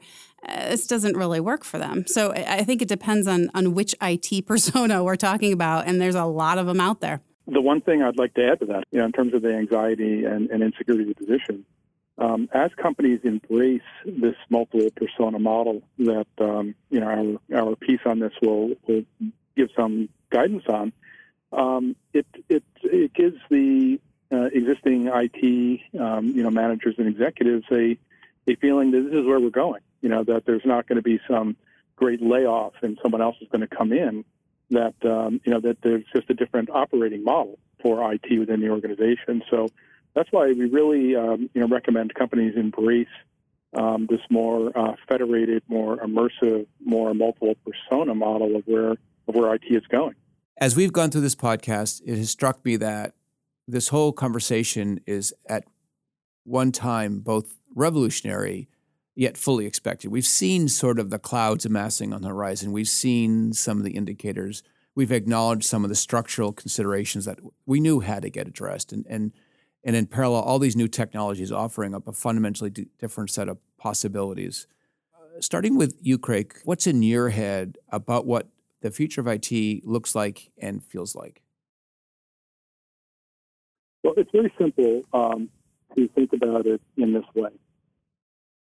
uh, 0.49 0.68
this 0.68 0.87
doesn't 0.87 1.16
really 1.16 1.40
work 1.40 1.64
for 1.64 1.79
them. 1.79 2.07
So 2.07 2.33
I 2.33 2.62
think 2.62 2.81
it 2.83 2.88
depends 2.88 3.27
on, 3.27 3.51
on 3.55 3.75
which 3.75 3.96
IT 4.01 4.46
persona 4.46 5.03
we're 5.03 5.16
talking 5.16 5.53
about, 5.53 5.88
and 5.88 6.01
there's 6.01 6.14
a 6.14 6.27
lot 6.27 6.59
of 6.59 6.66
them 6.66 6.81
out 6.81 7.01
there. 7.01 7.20
The 7.49 7.61
one 7.61 7.81
thing 7.81 8.03
I'd 8.03 8.18
like 8.18 8.35
to 8.35 8.46
add 8.46 8.61
to 8.61 8.66
that, 8.66 8.85
you 8.92 9.01
know, 9.01 9.07
in 9.07 9.12
terms 9.12 9.35
of 9.35 9.42
the 9.42 9.53
anxiety 9.53 10.25
and, 10.25 10.49
and 10.51 10.62
insecurity 10.62 11.12
position, 11.12 11.64
um, 12.18 12.49
as 12.55 12.70
companies 12.81 13.18
embrace 13.25 13.83
this 14.05 14.37
multiple 14.49 14.88
persona 14.94 15.40
model 15.40 15.83
that 15.99 16.27
um, 16.38 16.75
you 16.90 17.01
know 17.01 17.40
our, 17.53 17.59
our 17.59 17.77
piece 17.77 18.01
on 18.07 18.20
this 18.20 18.33
will, 18.40 18.70
will 18.88 19.03
give 19.57 19.68
some 19.77 20.09
guidance 20.31 20.64
on, 20.68 20.92
um, 21.53 21.97
it, 22.13 22.27
it, 22.49 22.65
it 22.83 23.15
gives 23.15 23.37
the 23.51 24.01
uh, 24.33 24.49
existing 24.53 25.09
IT 25.13 25.81
um, 25.99 26.27
you 26.27 26.43
know 26.43 26.51
managers 26.51 26.97
and 26.99 27.07
executives 27.09 27.65
a 27.73 27.97
a 28.49 28.55
feeling 28.57 28.93
that 28.93 29.03
this 29.03 29.15
is 29.15 29.27
where 29.27 29.41
we're 29.41 29.51
going. 29.51 29.83
You 30.01 30.09
know 30.09 30.25
that 30.25 30.45
there's 30.47 30.65
not 30.65 30.87
going 30.87 30.97
to 30.97 31.03
be 31.03 31.21
some 31.29 31.57
great 31.97 32.21
layoff 32.21 32.75
and 32.83 32.99
someone 33.03 33.23
else 33.23 33.37
is 33.41 33.49
going 33.49 33.67
to 33.67 33.75
come 33.75 33.93
in, 33.93 34.25
that 34.71 34.95
um, 35.05 35.41
you 35.45 35.53
know 35.53 35.61
that 35.61 35.81
there's 35.83 36.05
just 36.15 36.29
a 36.31 36.35
different 36.35 36.71
operating 36.71 37.25
model 37.25 37.59
for 37.81 38.13
IT 38.13 38.39
within 38.39 38.61
the 38.61 38.69
organization. 38.71 39.43
So 39.51 39.69
that's 40.15 40.31
why 40.33 40.47
we 40.47 40.67
really 40.67 41.15
um, 41.17 41.51
you 41.55 41.61
know 41.61 41.69
recommend 41.69 42.15
companies 42.15 42.57
embrace 42.57 43.09
um, 43.75 44.07
this 44.07 44.21
more 44.31 44.77
uh, 44.77 44.95
federated, 45.09 45.63
more 45.69 45.99
immersive, 45.99 46.67
more 46.85 47.15
multiple 47.15 47.55
persona 47.65 48.15
model 48.15 48.57
of 48.57 48.63
where 48.67 48.93
of 48.93 49.35
where 49.35 49.55
IT 49.55 49.65
is 49.69 49.87
going. 49.89 50.15
As 50.59 50.75
we've 50.75 50.92
gone 50.92 51.11
through 51.11 51.21
this 51.21 51.35
podcast, 51.35 52.01
it 52.07 52.16
has 52.16 52.31
struck 52.31 52.64
me 52.64 52.77
that 52.77 53.12
this 53.69 53.88
whole 53.88 54.12
conversation 54.12 55.01
is 55.07 55.35
at 55.47 55.64
one 56.45 56.73
time 56.73 57.19
both 57.19 57.59
revolutionary 57.75 58.69
yet 59.14 59.37
fully 59.37 59.66
expected. 59.66 60.11
We've 60.11 60.27
seen 60.27 60.69
sort 60.69 60.99
of 60.99 61.11
the 61.11 61.19
clouds 61.19 61.66
amassing 61.66 62.14
on 62.14 62.23
the 62.23 62.29
horizon. 62.29 62.73
We've 62.73 62.88
seen 62.88 63.53
some 63.53 63.77
of 63.77 63.85
the 63.85 63.97
indicators. 63.97 64.62
We've 64.95 65.12
acknowledged 65.12 65.64
some 65.64 65.85
of 65.85 65.90
the 65.90 65.95
structural 65.95 66.53
considerations 66.53 67.27
that 67.27 67.38
we 67.66 67.79
knew 67.79 68.01
had 68.01 68.23
to 68.23 68.31
get 68.31 68.49
addressed. 68.49 68.92
And, 68.92 69.05
and, 69.11 69.33
and 69.85 69.95
in 69.95 70.07
parallel, 70.07 70.42
all 70.42 70.59
these 70.59 70.77
new 70.77 70.88
technologies 70.88 71.53
offering 71.53 71.95
up 71.95 72.09
a 72.09 72.12
fundamentally 72.12 72.71
d- 72.71 72.88
different 72.99 73.31
set 73.31 73.49
of 73.49 73.59
possibilities. 73.77 74.66
Uh, 75.14 75.40
starting 75.40 75.77
with 75.77 75.99
you, 76.01 76.19
Craig, 76.19 76.55
what's 76.64 76.87
in 76.87 77.03
your 77.03 77.29
head 77.29 77.77
about 77.90 78.25
what 78.25 78.49
the 78.83 78.91
future 78.91 79.21
of 79.21 79.27
IT 79.27 79.85
looks 79.85 80.15
like 80.15 80.51
and 80.59 80.85
feels 80.85 81.15
like? 81.15 81.43
Well, 84.03 84.15
it's 84.17 84.31
very 84.31 84.53
simple 84.59 85.03
um, 85.12 85.49
to 85.97 86.09
think 86.09 86.33
about 86.33 86.67
it 86.67 86.81
in 86.97 87.12
this 87.12 87.25
way 87.35 87.51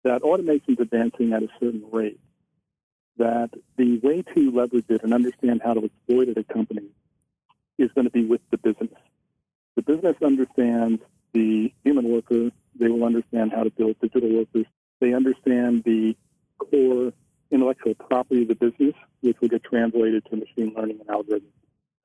that 0.05 0.21
automation 0.21 0.73
is 0.73 0.79
advancing 0.79 1.33
at 1.33 1.43
a 1.43 1.47
certain 1.59 1.83
rate, 1.91 2.19
that 3.17 3.49
the 3.75 3.97
way 3.99 4.21
to 4.21 4.51
leverage 4.51 4.85
it 4.87 5.03
and 5.03 5.13
understand 5.13 5.61
how 5.65 5.73
to 5.73 5.83
exploit 5.83 6.29
it 6.29 6.37
at 6.37 6.47
companies 6.47 6.91
is 7.79 7.91
going 7.93 8.05
to 8.05 8.11
be 8.11 8.23
with 8.23 8.41
the 8.51 8.57
business. 8.57 8.93
The 9.75 9.81
business 9.81 10.15
understands 10.23 11.01
the 11.33 11.73
human 11.83 12.07
worker. 12.07 12.51
They 12.79 12.87
will 12.87 13.03
understand 13.03 13.51
how 13.51 13.63
to 13.63 13.71
build 13.71 13.99
digital 13.99 14.29
workers. 14.29 14.67
They 15.01 15.13
understand 15.13 15.83
the 15.83 16.15
core 16.59 17.11
intellectual 17.51 17.95
property 17.95 18.43
of 18.43 18.47
the 18.49 18.55
business, 18.55 18.93
which 19.21 19.39
will 19.41 19.49
get 19.49 19.63
translated 19.63 20.25
to 20.25 20.35
machine 20.35 20.73
learning 20.75 20.99
and 20.99 21.07
algorithms. 21.07 21.51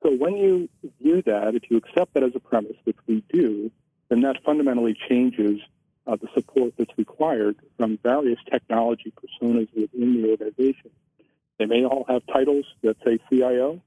So 0.03 0.15
when 0.15 0.35
you 0.37 0.69
view 0.99 1.21
that, 1.23 1.55
if 1.55 1.69
you 1.69 1.77
accept 1.77 2.13
that 2.15 2.23
as 2.23 2.31
a 2.35 2.39
premise, 2.39 2.75
which 2.85 2.97
we 3.07 3.23
do, 3.31 3.71
then 4.09 4.21
that 4.21 4.43
fundamentally 4.43 4.97
changes 5.07 5.59
uh, 6.07 6.15
the 6.15 6.27
support 6.33 6.73
that's 6.77 6.97
required 6.97 7.55
from 7.77 7.99
various 8.01 8.39
technology 8.49 9.13
personas 9.15 9.67
within 9.75 10.21
the 10.21 10.29
organization. 10.31 10.89
They 11.59 11.65
may 11.65 11.85
all 11.85 12.05
have 12.07 12.23
titles 12.25 12.65
that 12.81 12.97
say 13.05 13.19
CIO, 13.29 13.81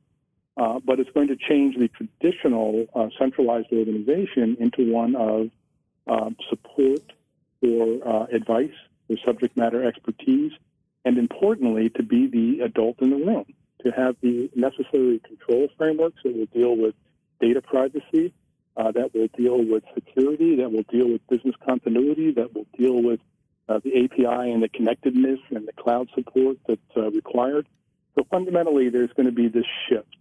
uh, 0.56 0.78
but 0.84 1.00
it's 1.00 1.10
going 1.10 1.28
to 1.28 1.36
change 1.36 1.76
the 1.76 1.88
traditional 1.88 2.86
uh, 2.94 3.08
centralized 3.18 3.72
organization 3.72 4.56
into 4.60 4.92
one 4.92 5.16
of 5.16 5.50
um, 6.06 6.36
support 6.48 7.02
for 7.60 7.98
uh, 8.06 8.26
advice, 8.26 8.74
for 9.08 9.16
subject 9.24 9.56
matter 9.56 9.84
expertise, 9.84 10.52
and 11.04 11.18
importantly, 11.18 11.90
to 11.90 12.02
be 12.02 12.26
the 12.26 12.64
adult 12.64 13.00
in 13.00 13.10
the 13.10 13.16
room, 13.16 13.44
to 13.84 13.90
have 13.90 14.16
the 14.22 14.50
necessary 14.54 15.20
control 15.20 15.68
frameworks 15.76 16.22
that 16.24 16.34
will 16.34 16.46
deal 16.46 16.76
with 16.76 16.94
data 17.40 17.60
privacy, 17.60 18.32
uh, 18.76 18.90
that 18.92 19.14
will 19.14 19.28
deal 19.36 19.62
with 19.62 19.84
security, 19.94 20.56
that 20.56 20.72
will 20.72 20.84
deal 20.84 21.08
with 21.08 21.26
business 21.28 21.54
continuity, 21.66 22.32
that 22.32 22.54
will 22.54 22.66
deal 22.76 23.02
with 23.02 23.20
uh, 23.68 23.80
the 23.84 24.04
API 24.04 24.50
and 24.50 24.62
the 24.62 24.68
connectedness 24.68 25.40
and 25.50 25.68
the 25.68 25.72
cloud 25.72 26.08
support 26.14 26.56
that's 26.66 26.80
uh, 26.96 27.10
required. 27.10 27.66
So 28.16 28.26
fundamentally, 28.30 28.88
there's 28.88 29.12
going 29.12 29.26
to 29.26 29.32
be 29.32 29.48
this 29.48 29.66
shift. 29.88 30.16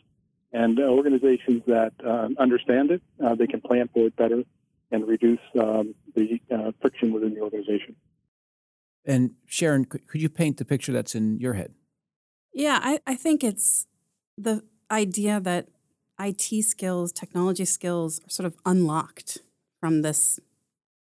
And 0.51 0.79
uh, 0.79 0.83
organizations 0.83 1.63
that 1.65 1.93
uh, 2.05 2.29
understand 2.37 2.91
it, 2.91 3.01
uh, 3.23 3.35
they 3.35 3.47
can 3.47 3.61
plan 3.61 3.89
for 3.93 4.07
it 4.07 4.15
better 4.15 4.43
and 4.91 5.07
reduce 5.07 5.39
um, 5.59 5.95
the 6.15 6.39
friction 6.79 7.11
within 7.11 7.33
the 7.33 7.41
organization. 7.41 7.95
And 9.05 9.31
Sharyn, 9.49 9.89
could 9.89 10.21
you 10.21 10.29
paint 10.29 10.57
the 10.57 10.65
picture 10.65 10.91
that's 10.91 11.15
in 11.15 11.39
your 11.39 11.53
head? 11.53 11.73
Yeah, 12.53 12.79
I, 12.81 12.99
I 13.05 13.15
think 13.15 13.43
it's 13.43 13.87
the 14.37 14.63
idea 14.89 15.39
that 15.39 15.67
IT 16.19 16.63
skills, 16.63 17.11
technology 17.11 17.65
skills 17.65 18.19
are 18.25 18.29
sort 18.29 18.45
of 18.45 18.55
unlocked 18.65 19.39
from 19.79 20.01
this, 20.01 20.39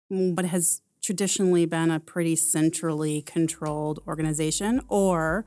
what 0.07 0.45
has 0.45 0.81
traditionally 1.03 1.65
been 1.65 1.91
a 1.91 1.99
pretty 1.99 2.35
centrally 2.35 3.21
controlled 3.21 3.99
organization 4.07 4.81
or 4.87 5.45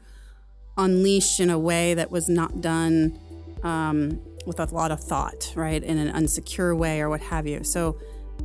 unleashed 0.77 1.41
in 1.41 1.49
a 1.49 1.59
way 1.59 1.95
that 1.95 2.11
was 2.11 2.29
not 2.29 2.61
done 2.61 3.19
um, 3.63 4.21
with 4.47 4.61
a 4.61 4.67
lot 4.67 4.93
of 4.93 5.01
thought, 5.01 5.53
right, 5.57 5.83
in 5.83 5.99
an 5.99 6.13
unsecure 6.13 6.77
way 6.77 7.01
or 7.01 7.09
what 7.09 7.23
have 7.23 7.47
you. 7.47 7.65
So 7.65 7.99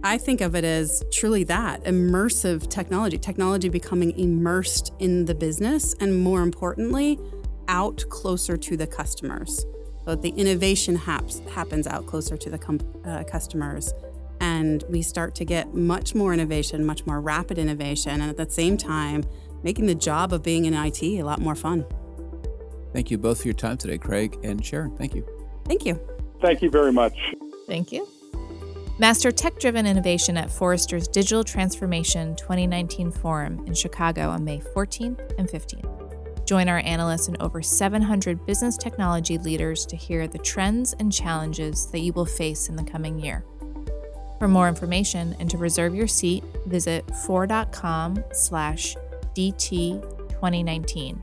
I 0.04 0.18
think 0.18 0.42
of 0.42 0.56
it 0.56 0.64
as 0.64 1.04
truly 1.12 1.44
that 1.46 1.84
immersive 1.84 2.70
technology, 2.70 3.18
technology 3.18 3.70
becoming 3.70 4.18
immersed 4.18 4.94
in 5.00 5.26
the 5.26 5.36
business, 5.36 5.94
and 6.00 6.22
more 6.22 6.42
importantly, 6.42 7.20
out 7.68 8.04
closer 8.10 8.58
to 8.58 8.78
the 8.78 8.88
customers. 8.88 9.66
So 10.06 10.16
the 10.16 10.30
innovation 10.30 10.96
haps, 10.96 11.40
happens 11.54 11.86
out 11.86 12.08
closer 12.08 12.36
to 12.36 12.50
the 12.50 12.58
com- 12.58 12.80
uh, 13.06 13.24
customers, 13.24 13.94
and 14.40 14.84
we 14.90 15.04
start 15.04 15.36
to 15.36 15.46
get 15.46 15.76
much 15.76 16.16
more 16.16 16.34
innovation, 16.34 16.84
much 16.84 17.06
more 17.06 17.22
rapid 17.22 17.60
innovation, 17.60 18.22
and 18.22 18.30
at 18.30 18.38
the 18.38 18.50
same 18.50 18.78
time, 18.78 19.24
making 19.64 19.86
the 19.86 19.96
job 19.96 20.34
of 20.34 20.42
being 20.42 20.66
in 20.66 20.74
IT 20.74 21.04
a 21.04 21.22
lot 21.22 21.40
more 21.40 21.56
fun. 21.56 21.86
Thank 22.92 23.12
you 23.12 23.20
both 23.20 23.42
for 23.42 23.48
your 23.48 23.54
time 23.54 23.78
today, 23.78 24.00
Craig 24.00 24.38
and 24.44 24.62
Sharyn. 24.62 24.98
Thank 24.98 25.16
you. 25.16 25.26
Thank 25.66 25.86
you. 25.86 26.00
Thank 26.42 26.62
you 26.64 26.70
very 26.72 26.92
much. 26.92 27.16
Thank 27.68 27.92
you. 27.92 28.08
Master 29.02 29.32
tech 29.32 29.58
driven 29.58 29.88
innovation 29.88 30.38
at 30.38 30.52
Forrester's 30.52 31.08
Digital 31.08 31.44
Transformation 31.44 32.36
2019 32.36 33.10
Forum 33.10 33.64
in 33.66 33.74
Chicago 33.74 34.30
on 34.30 34.44
May 34.44 34.60
14th 34.60 35.40
and 35.40 35.50
15th. 35.50 36.46
Join 36.46 36.70
our 36.70 36.84
analysts 36.86 37.28
and 37.28 37.36
over 37.42 37.64
700 37.64 38.46
business 38.46 38.78
technology 38.78 39.40
leaders 39.40 39.88
to 39.88 39.96
hear 39.96 40.28
the 40.28 40.38
trends 40.38 40.94
and 41.00 41.12
challenges 41.12 41.88
that 41.88 42.02
you 42.02 42.14
will 42.14 42.28
face 42.28 42.70
in 42.70 42.76
the 42.76 42.84
coming 42.84 43.18
year. 43.18 43.44
For 44.38 44.48
more 44.48 44.68
information 44.68 45.36
and 45.40 45.50
to 45.50 45.58
reserve 45.58 45.96
your 45.96 46.06
seat, 46.06 46.44
visit 46.68 47.04
forr.com 47.26 48.24
slash 48.34 48.96
DT 49.34 50.00
2019. 50.30 51.20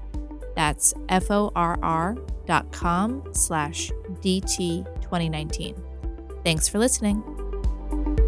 That's 0.57 0.95
F-O-R-R 1.11 2.17
dot 2.45 2.73
com 2.73 3.23
slash 3.35 3.93
DT 4.21 4.85
2019. 5.01 5.81
Thanks 6.43 6.67
for 6.67 6.81
listening 6.81 7.38
you 7.91 8.28